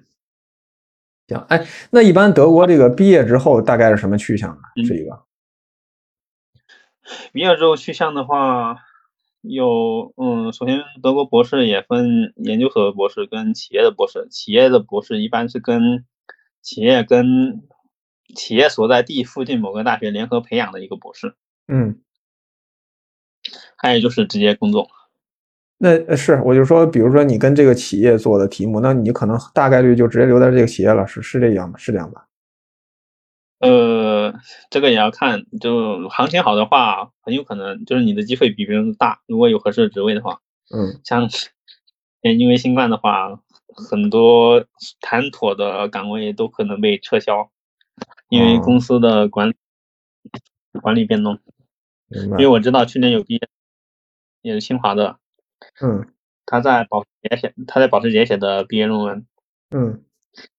[1.28, 4.62] 行，哎，那一般德国这个毕业之后大概是什么去向呢？
[4.76, 5.22] 嗯是一个，
[7.32, 8.78] 毕业之后去向的话，
[9.42, 16.04] 有嗯，首先德国博士也分研究所的博士跟企业的博士，企业的博士一般是跟
[16.60, 17.62] 企业跟
[18.34, 21.34] 企业所在地附近某个大学联合培养的一个博士，
[21.68, 22.00] 嗯，
[23.78, 24.86] 还有就是直接工作。
[25.78, 31.78] 那呃是，我就说，比如说你跟这个企业做的题目，那你可能大概率就直接留在这个企业了，是是这样吗？
[31.78, 32.26] 是这样吧？
[33.60, 34.34] 呃，
[34.70, 39.20] 这个也要看，就行情好的话，很有可能就是你的机会比别人大。
[39.26, 40.40] 如果有合适的职位的话，
[40.74, 41.28] 嗯，像
[42.22, 43.40] 因为新冠的话，
[43.74, 44.64] 很多
[45.00, 47.50] 谈妥的岗位都可能被撤销，
[48.28, 49.54] 因为公司的管理、
[50.82, 51.38] 管理变动。
[52.10, 53.48] 因为我知道去年有毕业，
[54.42, 55.18] 也是清华的，
[55.80, 56.12] 嗯，
[56.46, 59.26] 他在保时捷写他在保时捷写的毕业论文，
[59.70, 60.04] 嗯，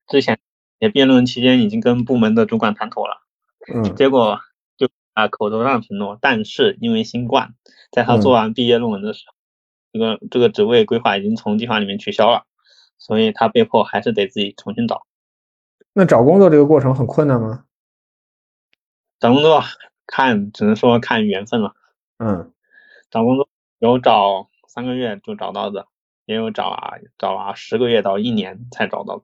[0.08, 0.40] 之前
[0.80, 3.22] 也毕业论文期间已经跟部门的主管谈妥了，
[3.74, 4.40] 嗯，结果
[4.78, 7.54] 就啊口头上承诺，但是因为新冠，
[7.92, 9.34] 在他做完毕业论文的时候，
[9.92, 12.46] 这个这个职位规划已经从计划里面取消了，
[12.98, 15.06] 所以他被迫还是得自己重新找。
[15.94, 17.66] 那找工作这个过程很困难吗？
[19.20, 19.62] 找工作
[20.06, 21.76] 看只能说看缘分了，
[22.20, 22.54] 嗯，
[23.10, 23.49] 找工作
[23.80, 25.88] 有找三个月就找到的，
[26.26, 29.24] 也有找啊找啊十个月到一年才找到的。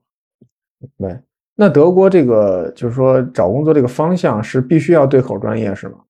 [0.98, 1.20] 对，
[1.54, 6.00] 那德国这个就是说找工作这个方向是必须要对口专业是吗？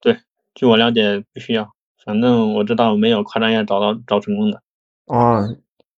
[0.00, 0.18] 对，
[0.54, 1.72] 据我了解必须要，
[2.04, 4.62] 反正我知道没有跨专业找到找成功的。
[5.06, 5.48] 啊，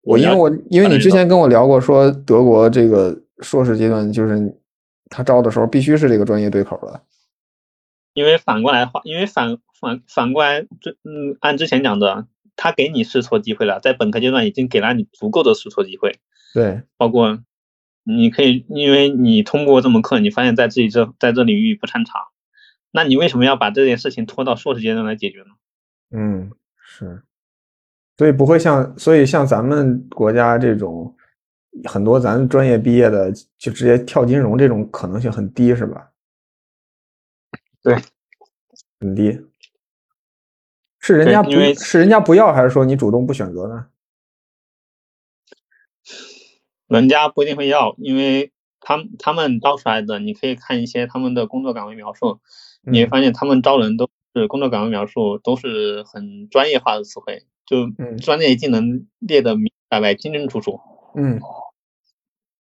[0.03, 4.61] 我因为我因为你之前跟我聊过，说德国这个硕士阶段就是
[5.09, 7.01] 他招的时候必须是这个专业对口的。
[8.13, 16.19] 因为反过来话，因为反反反过来，这嗯，按之前讲的，他给你试错机会了，在本科阶段已经给了你足够的试错机会。
[16.53, 17.39] 对，包括
[18.03, 22.21] 你可以，因为你通过这门课，你发现在自己这在这领域不擅长，
[22.91, 25.47] 那你为什么要把这件事情拖到硕士阶段来解决呢？
[26.11, 26.51] 嗯，
[26.83, 27.23] 是，
[28.19, 31.15] 所以不会像，所以像咱们国家这种
[31.85, 36.10] 很多咱专业毕业的就直接跳金融这种可能性很低，是吧？
[37.83, 37.97] 对，
[39.01, 39.47] 很低。
[40.99, 43.87] 是人家不是人家不要，还是说你主动不选择呢？
[46.87, 52.41] 人家不一定会要，因为他们他们招出来的，你可以看一些他们的工作岗位描述，
[52.83, 60.81] 你会发现他们招人都是工作岗位描述都是很专业化的词汇，就专业技能列的明白白、清清楚楚。
[61.14, 61.39] 嗯，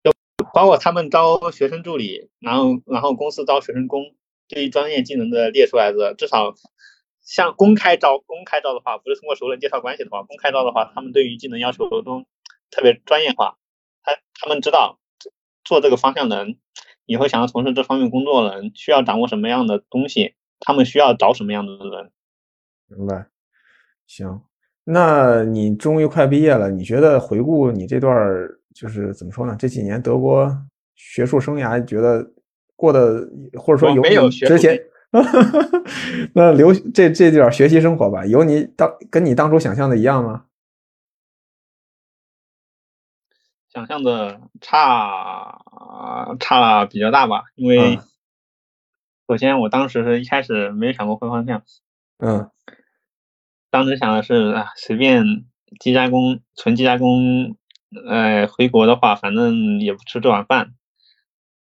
[0.03, 0.13] 就
[0.53, 4.03] 包括他们招学生助理，然后然后公司招学生工，
[4.49, 6.55] 对于专业技能的列出来的，至少
[7.21, 12.25] 像公开招公开招的话，不是通过熟人介绍关系的话，公开招的话，他们对于技能要求都
[12.71, 13.59] 特别专业化。
[14.03, 14.99] 他他们知道
[15.65, 16.59] 做这个方向的人，
[17.05, 22.11] 以后想要从事这方面工作的人，需要掌握什么样的东西，他们需要找什么样的人。
[22.87, 23.27] 明白。
[24.07, 24.41] 行，
[24.85, 28.17] 那你终于快毕业了，你觉得回顾你这段
[28.75, 29.55] 就是怎么说呢？
[29.59, 30.51] 这几年德国
[30.95, 32.27] 学术生涯，觉得
[32.79, 34.79] 过的或者说有没有之前，
[36.33, 40.45] 那留这这点学习生活吧，有你当跟你当初想象的一样吗？
[43.69, 45.61] 想象的差
[46.39, 47.99] 差比较大吧，因为
[49.27, 51.63] 首先我当时是一开始没有想过换方向，
[52.19, 52.49] 嗯，
[53.71, 55.25] 当时想的是啊随便
[55.81, 57.57] 机加工纯机加工，
[58.09, 60.75] 呃回国的话反正也不吃这碗饭，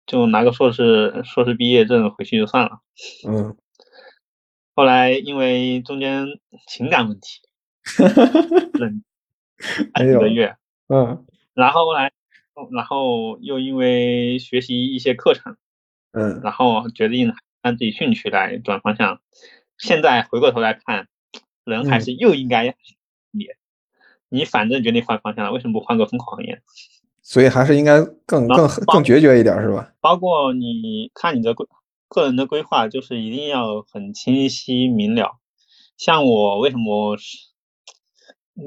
[0.08, 2.80] 就拿个硕士硕士毕业证回去就算了，
[3.28, 3.55] 嗯，
[4.74, 6.26] 后来因为中间
[6.66, 7.41] 情感问题，
[8.80, 9.03] 冷
[9.95, 10.55] 几个月，
[10.88, 11.26] 嗯。
[11.53, 12.12] 然后来，
[12.72, 15.58] 然后又因为学习一些课程，
[16.12, 19.20] 嗯，然后决定按自己兴趣来转方向。
[19.78, 21.08] 现在回过头来看，
[21.66, 22.76] 人还是又应该
[23.32, 23.47] 你，
[24.30, 26.62] 你反正决定换方向了，为什么不换个风口行业？
[27.28, 29.92] 所以还是应该更更更决绝一点，是吧？
[30.00, 31.68] 包括你看你的规
[32.08, 35.38] 个人的规划，就是一定要很清晰明了。
[35.98, 37.48] 像我为什么是？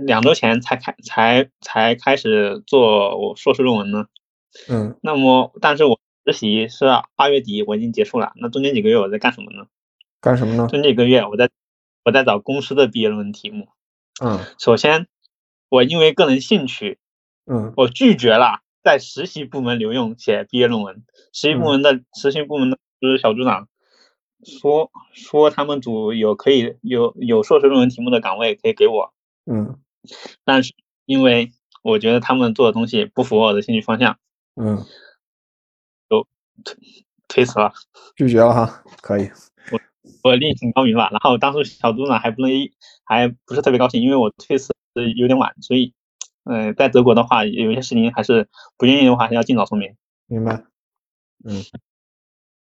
[0.07, 4.07] 两周前才开才才开始做我硕士论文呢，
[4.69, 6.87] 嗯，那么但是我实习是
[7.17, 9.67] 二月底我已经结束了，那中间几个月我在干什么呢？
[10.21, 10.69] 干什么呢？
[10.69, 11.51] 中间几个月我在
[12.05, 13.67] 我在找公司的毕业论文题目，
[14.23, 15.09] 嗯，首先
[15.69, 17.01] 我因为个人兴趣，
[17.51, 23.67] 嗯，我拒绝了在实习部门留用写毕业论文，实习部门的实习部门的就是小组长
[24.45, 29.13] 说说他们组有可以有有硕士论文题目的岗位可以给我。
[29.47, 29.81] 嗯，
[30.45, 30.75] 但是
[31.07, 31.51] 因为
[31.83, 34.17] 我觉得他们做的东西不符合我的兴趣方向，
[34.55, 34.87] 嗯，
[36.09, 36.27] 就
[36.65, 36.77] 推
[37.27, 37.73] 推辞了，
[38.15, 39.29] 拒绝了哈，可以。
[39.73, 39.81] 我
[40.23, 41.09] 我另请高明吧。
[41.11, 42.51] 然后当时小组长还不能
[43.05, 44.73] 还不是特别高兴，因为我推辞
[45.17, 45.93] 有点晚，所以，
[46.45, 49.95] 呃，在德国的话，有些事情还是不愿意的话，还要尽早说明。
[50.27, 50.65] 明白。
[51.45, 51.63] 嗯，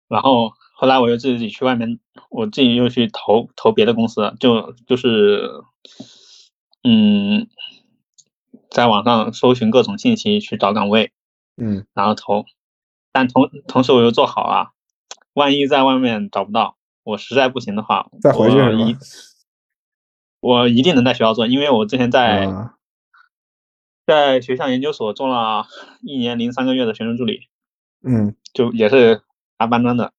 [0.07, 1.99] 然后后来我又自己去外面，
[2.29, 5.49] 我自己又去投投别的公司，就就是
[6.83, 7.47] 嗯，
[8.69, 11.11] 在网上搜寻各种信息去找岗位，
[11.57, 12.45] 嗯然后投，
[13.11, 14.71] 但同同时我又做好了，
[15.33, 18.95] 万一在外面找不到，我实在不行的话，再回去我一？
[20.39, 22.75] 我一定能在学校做，因为我之前在、啊
[24.05, 25.65] 在学校研究所做了
[26.01, 27.47] 一年零三个月的学生助理，
[28.03, 28.35] 嗯。
[28.53, 29.23] 就也是
[29.57, 30.13] 拿班专的，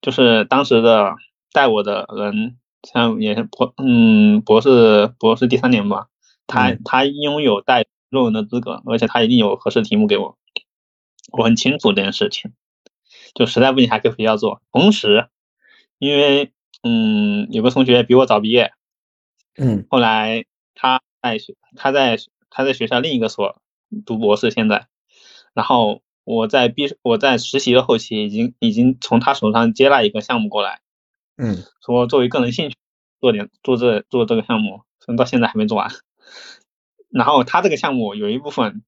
[0.00, 1.14] 就是当时的
[1.52, 6.08] 带我的人，像也是博嗯博士博士第三年吧，
[6.46, 6.80] 他、嗯。
[6.86, 10.38] 他拥有带论文的资格，而且他一定有合适题目给我，
[11.32, 12.52] 我很清楚这件事情，
[13.34, 14.62] 就实在不行还可以回校做。
[14.72, 15.28] 同时，
[15.98, 16.52] 因为
[16.82, 18.72] 嗯有个同学比我早毕业，
[19.58, 19.84] 嗯。
[19.90, 22.16] 后来他在学他在
[22.56, 23.60] 他在学校另一个所
[24.06, 24.88] 读博士，现在，
[25.52, 30.80] 然后我在毕我在实习的后期已经已经从他手上接了一个项目过来，
[31.36, 32.76] 嗯说作为个人兴趣
[33.20, 35.90] 做点做这做这个项目，所以到现在还没做完。
[37.10, 38.82] 然后他这个项目有一部分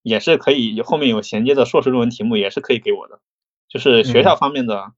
[0.00, 3.20] 也是可以后面有衔接的硕士论文题目也是可以给我的，
[3.68, 4.94] 就是学校方面的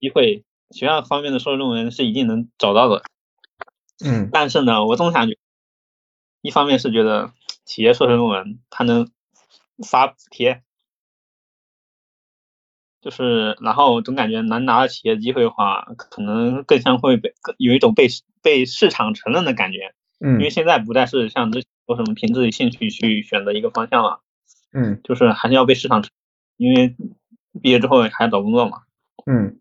[0.00, 3.02] 机会，学校方面的硕士论文是一定能找到的。
[4.04, 5.38] 嗯但是呢，我总感觉，
[6.46, 7.32] 一方面是觉得
[7.64, 9.10] 企业硕士论文它能
[9.84, 10.62] 发补贴，
[13.00, 18.06] 就是然后总感觉能拿到企业机会的话，可能更像会被有一种被
[18.42, 20.50] 被市场承认的感觉，因为嗯。
[20.52, 24.20] 现在不再是像之前说什么凭自己兴趣去选择一个方向了，
[24.72, 25.00] 嗯。
[25.02, 26.12] 就是还是要被市场承
[26.58, 26.96] 认，因为
[27.60, 28.82] 毕业之后还要找工作嘛，
[29.26, 29.58] 嗯。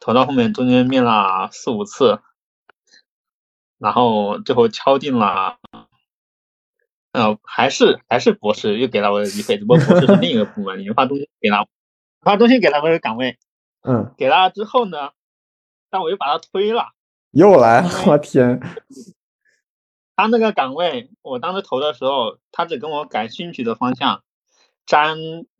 [0.00, 2.20] 投到后面中间面了四五次，
[3.78, 5.58] 然后最后敲定了，
[7.12, 11.66] 呃，还是还是博士又给了我的机会，只不过博士是另一个部门，研发中心给了，研
[12.22, 13.38] 发中心给了我一个岗位，
[13.82, 15.10] 嗯，给了之后呢，
[15.90, 16.88] 但我又把他推了，
[17.30, 18.60] 又来，我天，
[20.16, 24.22] 他那个岗位我当时投的时候，他只跟我感兴趣的方向
[24.84, 25.16] 沾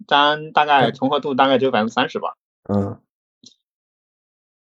[0.06, 2.34] 沾大概重合度大概只有百分之三十吧。
[2.68, 3.00] 嗯。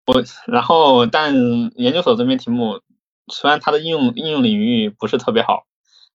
[0.07, 1.33] 我然后，但
[1.75, 2.81] 研究所这边题目
[3.31, 5.65] 虽然它的应用应用领域不是特别好，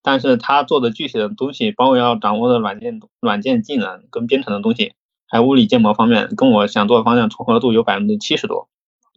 [0.03, 4.95] 但是它做的具体的东西，包括要掌握的软件软件技能跟编程的东西，
[5.27, 8.69] 还有物理建模方面，跟我想做的方向重合度有百分之七十多，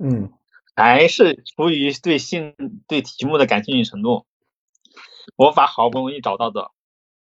[0.03, 0.31] 嗯。
[0.75, 2.55] 还是出于对兴
[2.87, 4.25] 对题目的感兴趣程度，
[5.35, 6.71] 我把好不容易找到的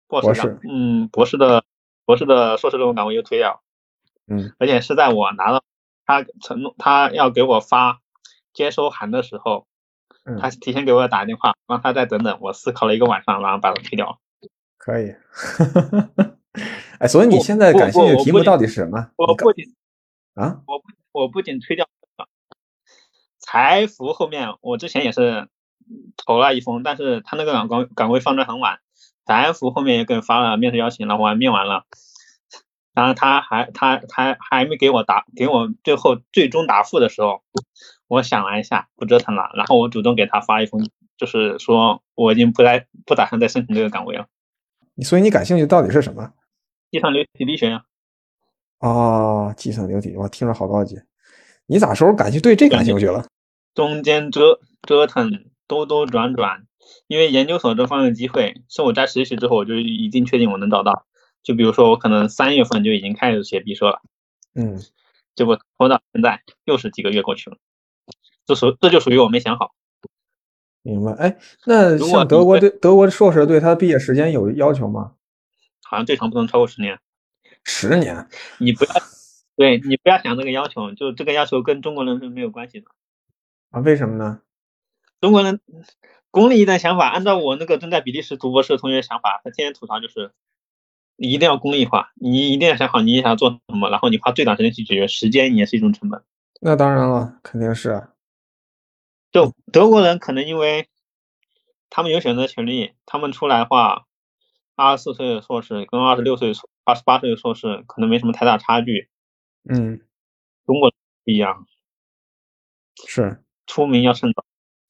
[0.07, 1.63] 博博士岗士，嗯，博士的
[2.05, 3.63] 博士的硕士论文岗位又推掉，
[4.27, 4.53] 嗯。
[4.59, 5.63] 而且是在我拿到
[6.05, 8.01] 他承诺他要给我发
[8.53, 9.68] 接收函的时候，嗯，
[10.37, 14.17] 他提前给我打电话，让他再等等，我思考了一个晚上，然后把它推掉了。
[14.77, 15.15] 可以。
[16.99, 19.09] 哎，所以你现在不感兴趣的题目到底是什么？
[19.15, 19.65] 我不仅
[20.33, 21.85] 啊，我不我不仅推掉
[22.17, 22.27] 了
[23.39, 25.47] 财服后面，我之前也是
[26.17, 28.79] 投了一封，但是他那个岗岗岗位放的很晚，
[29.25, 31.85] 财服后面也给发了面试邀请了，我还面完了。
[32.93, 37.41] 然后他还他他还没给我答给我最后最终答复的时候，
[38.09, 44.27] 我想了一下，不折腾了，然后我主动给他发一封，就是说我已经不再不打算再申请这个岗位了。
[44.95, 46.33] 你所以你感兴趣到底是什么？
[46.91, 47.83] 计算流体力学呀，
[48.79, 50.99] 哦，计算流体，我听了好高级。
[51.67, 53.27] 你咋时候感兴对这感兴趣了？
[53.75, 56.65] 中间折折腾兜兜转转，
[57.07, 61.05] 因为研究所这方面的机会是我在实习之后我就已经确定我能找到。
[61.43, 64.01] 就比如说我可能三月份就已经开始写毕设了，
[64.55, 64.81] 嗯
[65.35, 67.57] 结果拖到现在又是几个月过去了，
[68.49, 69.75] 这属这就属于我没想好。
[70.81, 71.11] 明白。
[71.11, 71.37] 哎，
[71.67, 75.11] 那像德国对德国硕士对他毕业时间有要求吗？
[75.83, 76.99] 好像最长不能超过十年。
[77.63, 78.27] 十年。
[78.57, 78.91] 你不要，
[79.55, 82.87] 对你不要想这个要求，就这个要求跟中国人是没有关系的。
[83.69, 83.81] 啊？
[83.81, 84.41] 为什么呢？
[85.21, 85.59] 中国人
[86.31, 90.31] 功利一点想法，按照我那个正在比利时读博士的同学的想法，他天天吐槽就是，
[91.17, 96.23] 你一定要功利化，你一定要想好你想做什么，然后你花最短时间去解决，时间也是一种成本。
[96.61, 98.09] 那当然了，肯定是啊。
[99.31, 100.89] 就德国人可能因为
[101.89, 104.05] 他们有选择权利，他们出来的话，
[104.75, 106.51] 二十四岁的硕士跟二十六岁、
[106.83, 109.09] 二十八岁的硕士可能没什么太大差距。
[109.69, 109.99] 嗯，
[110.65, 110.89] 中国
[111.23, 111.65] 不一样，
[113.07, 113.43] 是。
[113.67, 114.43] 出名要趁早。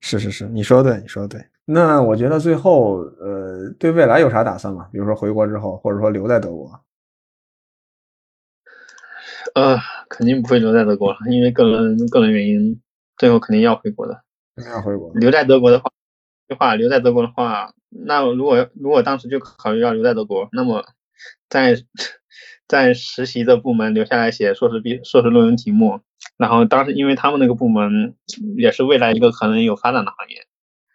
[0.00, 1.46] 是是是，你说的对，你说的对。
[1.64, 4.88] 那我觉得最后，呃，对未来有啥打算吗？
[4.90, 6.80] 比如说回国之后，或者说留在德国？
[9.54, 9.78] 呃，
[10.08, 12.80] 肯定不会留在德国了，因为个人个人原因，
[13.16, 14.22] 最后肯定要回国的。
[14.70, 15.12] 要回国？
[15.14, 15.90] 留在德国的话，
[16.48, 20.84] 的话留在德国的话，那如果如果当时就考虑要留在德国，那么
[21.48, 21.76] 在
[22.68, 26.00] 在实习的部门留下来写硕士毕硕士论文题目，
[26.36, 28.14] 然后当时因为他们那个部门
[28.56, 30.46] 也是未来一个可能有发展的行业，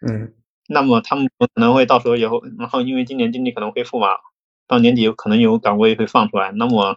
[0.06, 0.32] 嗯
[0.68, 4.08] 那么他们可能会到时候以后，然后因为今年经济可能恢复嘛，
[4.68, 6.96] 到年底可能有岗位会放出来，那么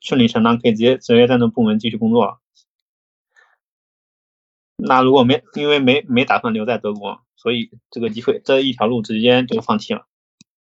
[0.00, 2.40] 顺理成章可以直接直接在那部门继续工作。
[4.76, 10.06] 那如果没因为没没打算留在德国，所以这个机会这一条路直接就放弃了。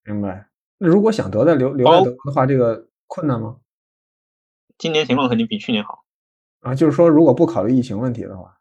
[0.03, 0.49] 明白。
[0.77, 3.57] 那如果想得在留留在德国的话，这个困难吗？
[4.77, 6.05] 今年情况肯定比去年好。
[6.61, 8.59] 啊，就是说如果不考虑疫情问题的话，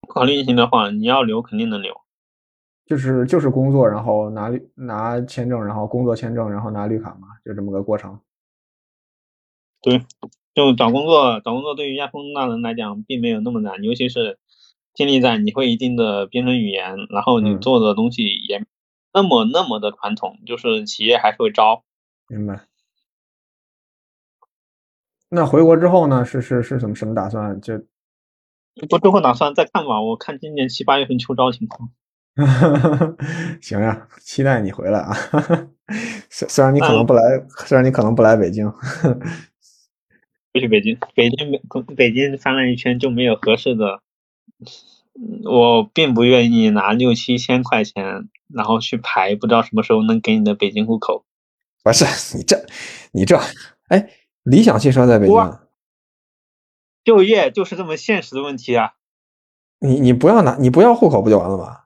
[0.00, 2.00] 不考虑疫情的话，你要留肯定能留。
[2.84, 8.20] 就是就是工作，然后拿拿签证，然后工作签证，然后拿绿卡嘛，就这么个过程。
[9.82, 10.04] 对，
[10.54, 14.38] 就找工作，找工作对于亚空大人来讲并没有那么难，尤其是
[14.94, 18.64] 建立在你会一定的编程语言，然后你嗯做的东西也
[19.12, 21.84] 那么那么的传统，就是企业还是会招。
[22.28, 22.60] 明白。
[25.30, 26.24] 那回国之后呢？
[26.24, 27.60] 是是是什么什么打算？
[27.60, 27.80] 就
[28.88, 31.90] 不之后打算再看吧，我看今年七八月份秋招情况。
[33.60, 35.14] 行呀，期待你回来啊！
[36.30, 37.22] 虽虽然你可能不来，
[37.66, 38.78] 虽然你可能不来北京，不
[40.58, 41.60] 去北京，北京没
[41.94, 44.00] 北京翻了一圈就没有合适的，
[45.14, 51.24] 嗯我并不愿意拿六七千块钱，然后去排不知道什么时候能给你的北京户口。
[51.82, 52.04] 不是
[52.36, 52.66] 你这
[53.12, 53.38] 你这，
[53.88, 54.10] 哎，
[54.42, 55.62] 理想汽车在北京，哇
[57.04, 58.92] 就业就是这么现实的问题啊！
[59.80, 61.84] 你你不要拿你不要户口不就完了吗？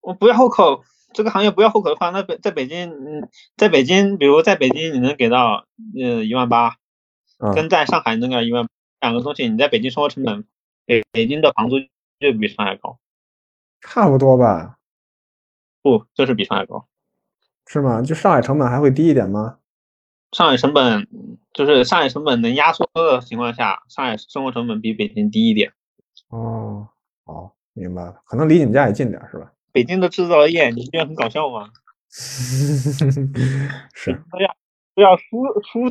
[0.00, 5.66] 我不要户口，这个行业不要户口的话，那北在北京，嗯，在北京，比如在北京你能给到
[6.00, 6.74] 呃一万八，嗯，
[7.54, 8.66] 跟在上海能给到一万，
[9.00, 10.44] 两个东西你在北京生活成本，
[10.84, 11.76] 北北京的房租
[12.18, 12.98] 就比上海高，
[13.80, 14.78] 差不多吧，
[15.82, 16.86] 不，就是比上海高。
[17.66, 18.02] 是吗？
[18.02, 19.58] 就上海成本还会低一点吗？
[20.32, 21.06] 上海成本
[21.52, 25.72] 就是上海成本能压缩的情况下，上海生活成本比北京低一点。
[26.28, 26.88] 哦，
[27.24, 29.52] 好，明白了，可能离你们家也近点，是吧？
[29.70, 31.70] 北京的制造业，你不觉得很搞笑吗？
[32.08, 34.56] 是，都要
[34.94, 35.88] 都要输输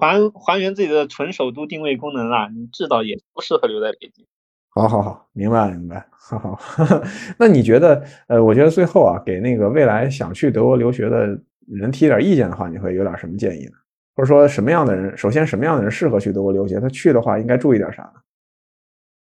[0.00, 4.26] 还还原自己的纯首都定位功能了，你至少也不适合留在北京。
[4.70, 6.58] 好好好，明白了明白 了，好好。
[7.38, 11.26] 那你觉得，呃，我觉得最后啊，给那个未来想去德国留学的
[11.66, 13.72] 人提点意见的话，你会有点什么建议呢？
[14.14, 16.78] 或者说什么样的人，首先什么样的人适合去德国留学？
[16.80, 18.20] 他去的话应该注意点啥呢？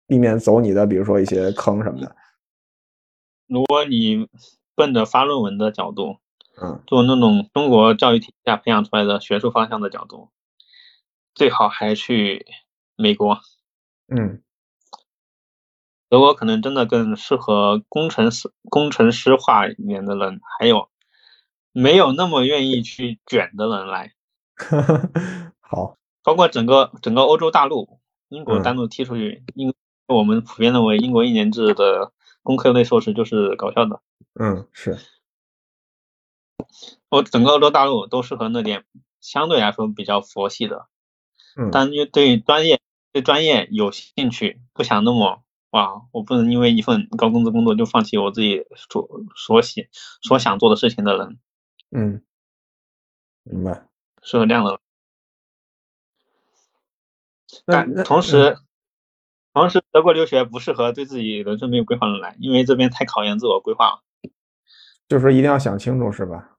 [0.07, 2.15] 避免走你的，比如说一些坑什么的。
[3.47, 4.28] 如果你
[4.76, 6.17] 奔着发论文的角度，
[6.61, 10.30] 嗯做那种中国教育体系下培养出来的学术方向的角度，
[11.36, 12.45] 最好还去
[12.95, 13.39] 美国。
[14.07, 14.41] 嗯。
[16.09, 20.89] 德国可能真的更适合工程师、工程师化一点的人，还有
[21.71, 24.13] 没有那么愿意去卷的人来，
[25.61, 28.61] 好，包括整个整个欧洲大陆，英国嗯。
[28.63, 29.73] 单独踢出去，英
[30.05, 32.11] 我们普遍认为英国一年制的
[32.43, 34.01] 工科类硕士就是搞笑的。
[34.38, 34.97] 嗯是，
[37.07, 38.84] 我整个欧洲大陆都适合那点
[39.21, 40.90] 相对来说比较佛系的，嗯
[41.72, 42.80] 但就对专业
[43.12, 49.88] 对专业有兴趣，不想那么哇，我不能因为一份高工资工作就放弃我自己所所喜
[50.22, 51.39] 所想做的事情的人，
[51.91, 52.22] 嗯，
[53.43, 53.88] 明白。
[54.22, 54.80] 适合这样的。
[57.66, 58.58] 那那但同时，
[59.54, 64.02] 同时德国留学不适合对自己人生没有规划的人来，因为这边太考验自我规划了。
[65.10, 66.58] 就是说一定要想清楚，是吧？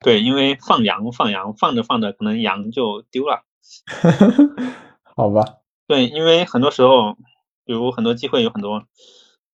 [0.00, 3.44] 对，因为放羊放羊放着放着，可能羊就丢了。
[5.16, 7.16] 好吧，对，因为很多时候，
[7.64, 8.84] 比如很多机会有很多，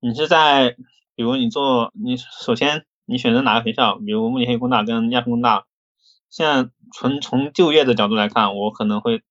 [0.00, 0.76] 你是在，
[1.14, 5.64] 比如你做，你首先你选择哪个学校，比如慕尼黑工大跟亚琛工大，
[6.28, 9.22] 现在纯从就业的角度来看，我可能会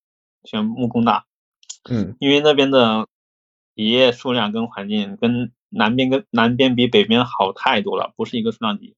[0.43, 1.25] 选木工大，
[1.89, 3.07] 嗯因为那边的
[3.75, 8.95] 企业数量跟环境跟南边跟南边比北边好太多了，不是一个数量级。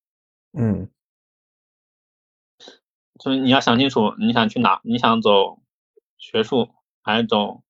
[0.57, 0.89] 嗯
[3.19, 5.59] 所以你要想清楚你想去哪，你想走
[6.17, 6.69] 学术
[7.01, 7.61] 还是走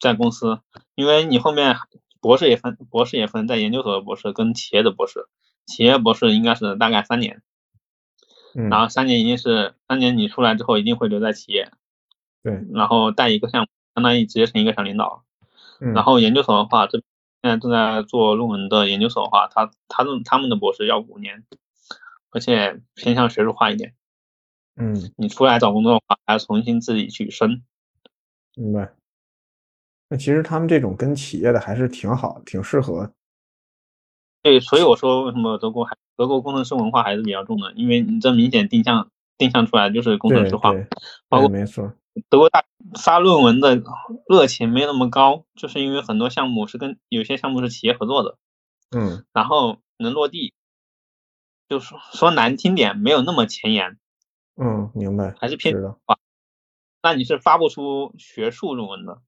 [0.00, 0.60] 在公司，
[0.94, 1.76] 因为你后面
[2.20, 5.26] 博士也分，博士也分在研究所的博士跟企业的博士，
[5.66, 7.42] 企业博士应该是大概三年，
[8.54, 11.70] 嗯，然后三年一定是三年你出来之后一定会留在企业，
[12.42, 15.24] 对，然后带一个项目，相当于直接成一个小领导。
[15.80, 17.02] 嗯然后研究所的话，这
[17.42, 21.44] 现在正在做论文的研究所的话，他他们他们的博士要五年，
[22.30, 23.92] 而且偏向学术化一点。
[24.76, 27.62] 嗯你出来找工作的话，还要重新自己去申。
[28.56, 28.92] 明白。
[30.08, 33.12] 那其实他们这种跟企业的还是挺好，挺适合
[34.42, 40.72] 对，所以我说为什么德国还德国工程师文化还是比较重的，因为你这明显定向定向出来就是工程师化，
[41.28, 41.92] 包括没错。
[42.28, 42.64] 德国大
[43.02, 43.82] 发论文的
[44.28, 48.36] 热情没那么高，就是因为很多项目是跟有些项目是企业合作的，
[48.96, 50.52] 嗯，然后能落地，
[51.68, 53.98] 就说说难听点，没有那么前沿，
[54.56, 56.16] 嗯，明白，还是偏的啊。
[57.02, 59.20] 那你是发不出学术论文的，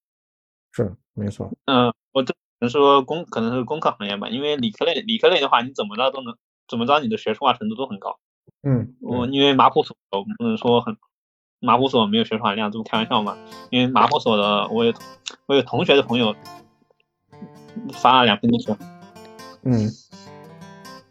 [0.72, 1.52] 是没错。
[1.66, 2.34] 嗯，我这。
[2.58, 6.34] 能说工可能是工科行业吧，因为理科类理科类的话，你怎么着都能
[6.66, 8.18] 怎么着，你的学术化程度都很高。
[8.62, 10.96] 嗯，我因为马普所不能说很
[11.60, 13.36] 马普所没有学术含量，这不开玩笑嘛？
[13.68, 14.94] 因为马普所的我有
[15.44, 16.34] 我有同学的朋友
[17.92, 18.78] 发了两篇论文。
[19.64, 19.90] 嗯，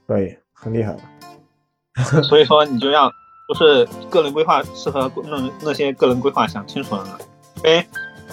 [0.07, 2.23] 可以，很厉害了。
[2.23, 3.11] 所以说你就要
[3.47, 7.11] 不是个人规划适合那那些个人规划想清楚的人，
[7.57, 7.85] 因为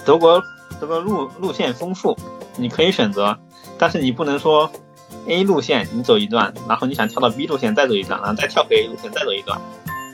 [0.03, 0.41] 德国
[0.81, 2.17] 这个路路线丰富。
[2.55, 3.35] 你可以选择，
[3.79, 4.69] 但是你不能说
[5.27, 9.59] A 路线你走一段，然后你想跳到 B 路线再走一段，然后再跳回 A 路线再走一段，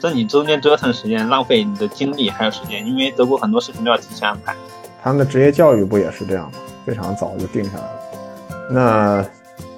[0.01, 4.55] 这你中间折腾时间，浪费你的精力还有时间，因为德国很多事情都要提前安排。
[5.03, 6.59] 他们的职业教育不也是这样吗？
[6.85, 7.99] 非常早就定下来了。
[8.71, 9.25] 那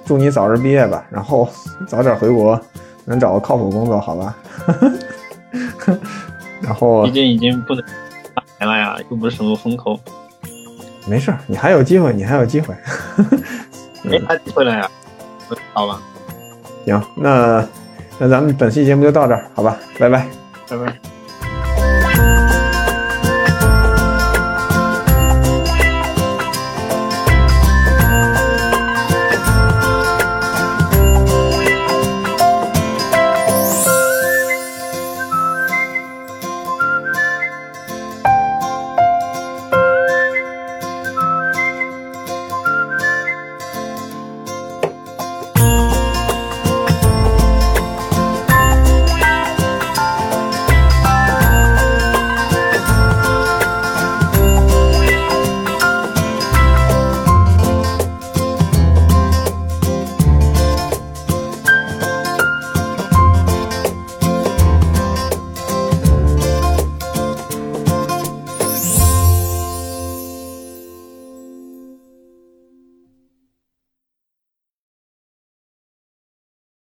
[0.04, 1.48] 祝你早日毕业吧，然后
[1.88, 2.60] 早点回国，
[3.04, 4.36] 能找个靠谱工作，好吧？
[6.62, 7.84] 然后毕竟已经不能
[8.34, 9.98] 发钱了呀，又不是什么风口。
[11.06, 12.74] 没事，你还有机会，你还有机会，
[14.04, 14.88] 没啥机会了呀，
[15.74, 16.00] 好吧。
[16.84, 17.66] 行，那
[18.18, 20.26] 那咱们本期节目就到这儿，好吧，拜拜
[20.68, 21.01] 拜拜。